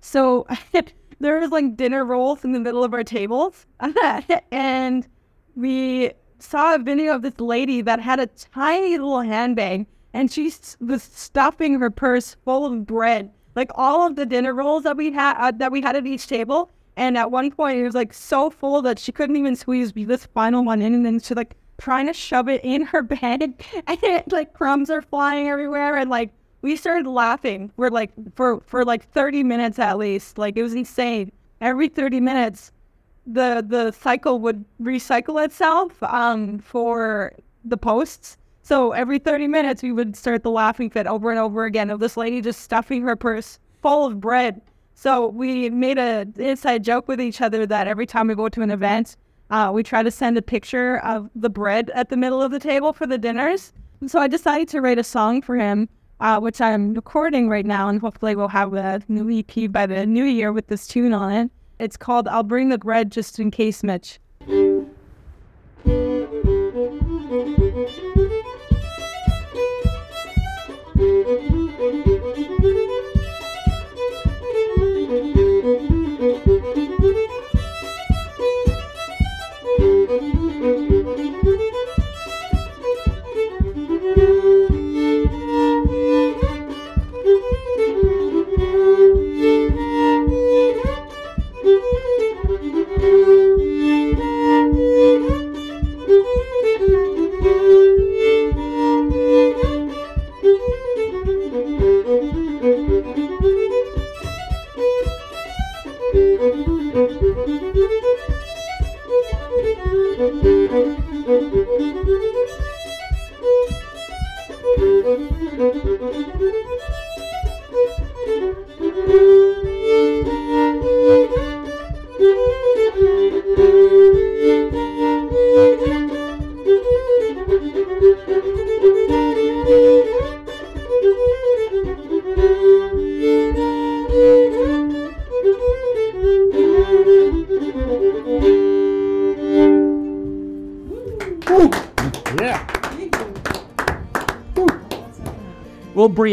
So 0.00 0.46
there 1.20 1.38
was 1.38 1.50
like 1.50 1.76
dinner 1.76 2.04
rolls 2.04 2.44
in 2.44 2.52
the 2.52 2.60
middle 2.60 2.82
of 2.82 2.92
our 2.92 3.04
tables, 3.04 3.66
and 4.50 5.06
we 5.54 6.12
saw 6.38 6.74
a 6.74 6.78
video 6.78 7.14
of 7.14 7.22
this 7.22 7.38
lady 7.40 7.80
that 7.82 8.00
had 8.00 8.20
a 8.20 8.26
tiny 8.26 8.98
little 8.98 9.20
handbag, 9.20 9.86
and 10.12 10.30
she 10.30 10.52
was 10.80 11.02
stuffing 11.02 11.78
her 11.80 11.90
purse 11.90 12.36
full 12.44 12.66
of 12.66 12.86
bread, 12.86 13.30
like 13.54 13.70
all 13.74 14.06
of 14.06 14.16
the 14.16 14.26
dinner 14.26 14.54
rolls 14.54 14.84
that 14.84 14.96
we 14.96 15.12
had 15.12 15.36
uh, 15.38 15.52
that 15.56 15.72
we 15.72 15.80
had 15.80 15.96
at 15.96 16.06
each 16.06 16.26
table. 16.26 16.70
And 16.96 17.18
at 17.18 17.30
one 17.30 17.50
point, 17.50 17.78
it 17.78 17.84
was 17.84 17.94
like 17.94 18.14
so 18.14 18.48
full 18.48 18.80
that 18.82 18.98
she 18.98 19.12
couldn't 19.12 19.36
even 19.36 19.54
squeeze 19.54 19.92
this 19.92 20.26
final 20.26 20.64
one 20.64 20.80
in. 20.80 20.94
And 20.94 21.04
then 21.04 21.20
she 21.20 21.34
like 21.34 21.54
trying 21.76 22.06
to 22.06 22.14
shove 22.14 22.48
it 22.48 22.62
in 22.64 22.82
her 22.82 23.02
bed, 23.20 23.42
and 23.86 23.98
it, 24.02 24.32
like 24.32 24.54
crumbs 24.54 24.90
are 24.90 25.02
flying 25.02 25.48
everywhere. 25.48 25.96
And 25.96 26.08
like 26.10 26.30
we 26.62 26.76
started 26.76 27.06
laughing. 27.08 27.70
We're 27.76 27.90
like 27.90 28.12
for 28.34 28.60
for 28.66 28.84
like 28.84 29.10
30 29.10 29.42
minutes 29.42 29.78
at 29.78 29.98
least. 29.98 30.38
Like 30.38 30.56
it 30.56 30.62
was 30.62 30.74
insane. 30.74 31.32
Every 31.60 31.88
30 31.88 32.20
minutes, 32.20 32.72
the 33.26 33.64
the 33.66 33.90
cycle 33.92 34.38
would 34.40 34.64
recycle 34.80 35.44
itself 35.44 36.02
um, 36.02 36.58
for 36.58 37.34
the 37.64 37.76
posts. 37.76 38.38
So 38.62 38.92
every 38.92 39.18
30 39.18 39.48
minutes, 39.48 39.82
we 39.82 39.92
would 39.92 40.16
start 40.16 40.42
the 40.42 40.50
laughing 40.50 40.90
fit 40.90 41.06
over 41.06 41.30
and 41.30 41.38
over 41.38 41.64
again 41.64 41.90
of 41.90 42.00
this 42.00 42.16
lady 42.16 42.40
just 42.40 42.60
stuffing 42.60 43.02
her 43.02 43.14
purse 43.14 43.58
full 43.80 44.06
of 44.06 44.20
bread. 44.20 44.60
So 44.94 45.28
we 45.28 45.70
made 45.70 45.98
an 45.98 46.34
inside 46.36 46.82
joke 46.82 47.06
with 47.06 47.20
each 47.20 47.40
other 47.40 47.66
that 47.66 47.86
every 47.86 48.06
time 48.06 48.28
we 48.28 48.34
go 48.34 48.48
to 48.48 48.62
an 48.62 48.70
event, 48.70 49.16
uh, 49.50 49.70
we 49.72 49.82
try 49.82 50.02
to 50.02 50.10
send 50.10 50.36
a 50.36 50.42
picture 50.42 50.98
of 50.98 51.30
the 51.36 51.50
bread 51.50 51.90
at 51.94 52.08
the 52.08 52.16
middle 52.16 52.42
of 52.42 52.50
the 52.50 52.58
table 52.58 52.92
for 52.92 53.06
the 53.06 53.18
dinners. 53.18 53.72
So 54.06 54.18
I 54.18 54.26
decided 54.26 54.68
to 54.68 54.80
write 54.80 54.98
a 54.98 55.04
song 55.04 55.42
for 55.42 55.56
him, 55.56 55.88
uh, 56.20 56.40
which 56.40 56.60
I'm 56.60 56.94
recording 56.94 57.48
right 57.48 57.66
now, 57.66 57.88
and 57.88 58.00
hopefully 58.00 58.34
we'll 58.34 58.48
have 58.48 58.72
a 58.74 59.00
new 59.08 59.38
EP 59.38 59.70
by 59.70 59.86
the 59.86 60.06
new 60.06 60.24
year 60.24 60.52
with 60.52 60.66
this 60.66 60.86
tune 60.86 61.12
on 61.12 61.32
it. 61.32 61.50
It's 61.78 61.96
called 61.96 62.28
"I'll 62.28 62.42
Bring 62.42 62.70
the 62.70 62.78
Bread 62.78 63.12
Just 63.12 63.38
in 63.38 63.50
Case, 63.50 63.82
Mitch." 63.82 64.18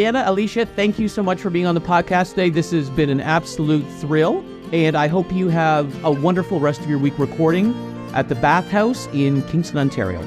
Brianna, 0.03 0.27
Alicia, 0.27 0.65
thank 0.65 0.99
you 0.99 1.07
so 1.07 1.23
much 1.23 1.39
for 1.39 1.49
being 1.49 1.65
on 1.65 1.75
the 1.75 1.81
podcast 1.81 2.31
today. 2.31 2.49
This 2.49 2.71
has 2.71 2.89
been 2.89 3.09
an 3.09 3.21
absolute 3.21 3.85
thrill, 4.01 4.43
and 4.73 4.97
I 4.97 5.07
hope 5.07 5.31
you 5.31 5.47
have 5.47 6.03
a 6.03 6.11
wonderful 6.11 6.59
rest 6.59 6.81
of 6.81 6.89
your 6.89 6.99
week 6.99 7.17
recording 7.17 7.73
at 8.13 8.27
the 8.27 8.35
Bathouse 8.35 9.07
in 9.13 9.43
Kingston, 9.43 9.77
Ontario. 9.77 10.19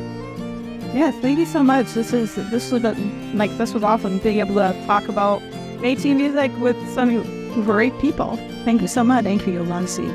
Yes, 0.95 1.15
thank 1.21 1.39
you 1.39 1.45
so 1.45 1.63
much. 1.63 1.93
This 1.93 2.15
is 2.15 2.37
this 2.51 2.73
was 2.73 2.85
a, 2.85 2.93
like 3.35 3.55
this 3.59 3.75
was 3.75 3.83
awesome 3.83 4.19
being 4.21 4.39
able 4.39 4.55
to 4.55 4.73
talk 4.87 5.09
about 5.09 5.43
Métis 5.83 6.17
music 6.17 6.51
with 6.59 6.77
some 6.95 7.23
great 7.63 7.93
people. 7.99 8.37
Thank 8.65 8.81
you 8.81 8.89
so 8.89 9.05
much. 9.05 9.25
Thank 9.25 9.47
you, 9.47 9.63
Lancy. 9.63 10.09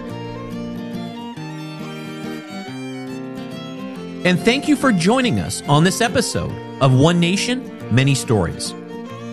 And 4.27 4.39
thank 4.39 4.67
you 4.67 4.75
for 4.75 4.91
joining 4.91 5.39
us 5.39 5.61
on 5.67 5.83
this 5.83 6.01
episode 6.01 6.51
of 6.81 6.99
One 6.99 7.19
Nation, 7.19 7.93
Many 7.93 8.15
Stories. 8.15 8.73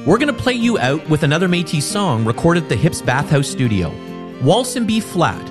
We're 0.09 0.17
going 0.17 0.35
to 0.35 0.43
play 0.43 0.55
you 0.55 0.79
out 0.79 1.07
with 1.11 1.23
another 1.23 1.49
Métis 1.49 1.83
song 1.83 2.25
recorded 2.25 2.63
at 2.63 2.69
the 2.71 2.77
Hips 2.77 3.03
Bathouse 3.03 3.45
Studio, 3.45 3.93
Waltz 4.43 4.79
B 4.79 5.01
Flat. 5.01 5.47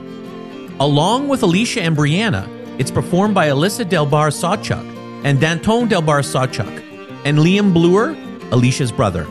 Along 0.80 1.28
with 1.28 1.44
Alicia 1.44 1.84
and 1.84 1.96
Brianna, 1.96 2.50
it's 2.80 2.90
performed 2.90 3.36
by 3.36 3.50
Alyssa 3.50 3.86
Delbaere-Sawchuk 3.86 5.24
and 5.24 5.40
Danton 5.40 5.88
Delbaere-Sawchuk, 5.88 7.24
and 7.24 7.38
Liam 7.38 7.72
Blore, 7.72 8.18
Alicia's 8.52 8.92
brother. 8.92 9.28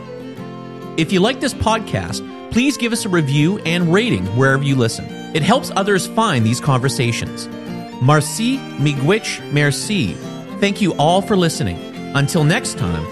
If 0.95 1.11
you 1.11 1.19
like 1.19 1.41
this 1.41 1.53
podcast, 1.53 2.21
please 2.51 2.77
give 2.77 2.93
us 2.93 3.03
a 3.03 3.09
review 3.09 3.57
and 3.65 3.93
rating 3.93 4.25
wherever 4.37 4.63
you 4.63 4.77
listen. 4.77 5.03
It 5.35 5.43
helps 5.43 5.71
others 5.75 6.07
find 6.07 6.45
these 6.45 6.61
conversations. 6.61 7.47
Marci, 7.99 8.59
miigwech, 8.77 9.51
merci. 9.51 10.13
Thank 10.61 10.81
you 10.81 10.93
all 10.93 11.21
for 11.21 11.35
listening. 11.35 11.77
Until 12.15 12.45
next 12.45 12.77
time, 12.77 13.05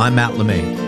I'm 0.00 0.14
Matt 0.14 0.32
LeMay. 0.32 0.87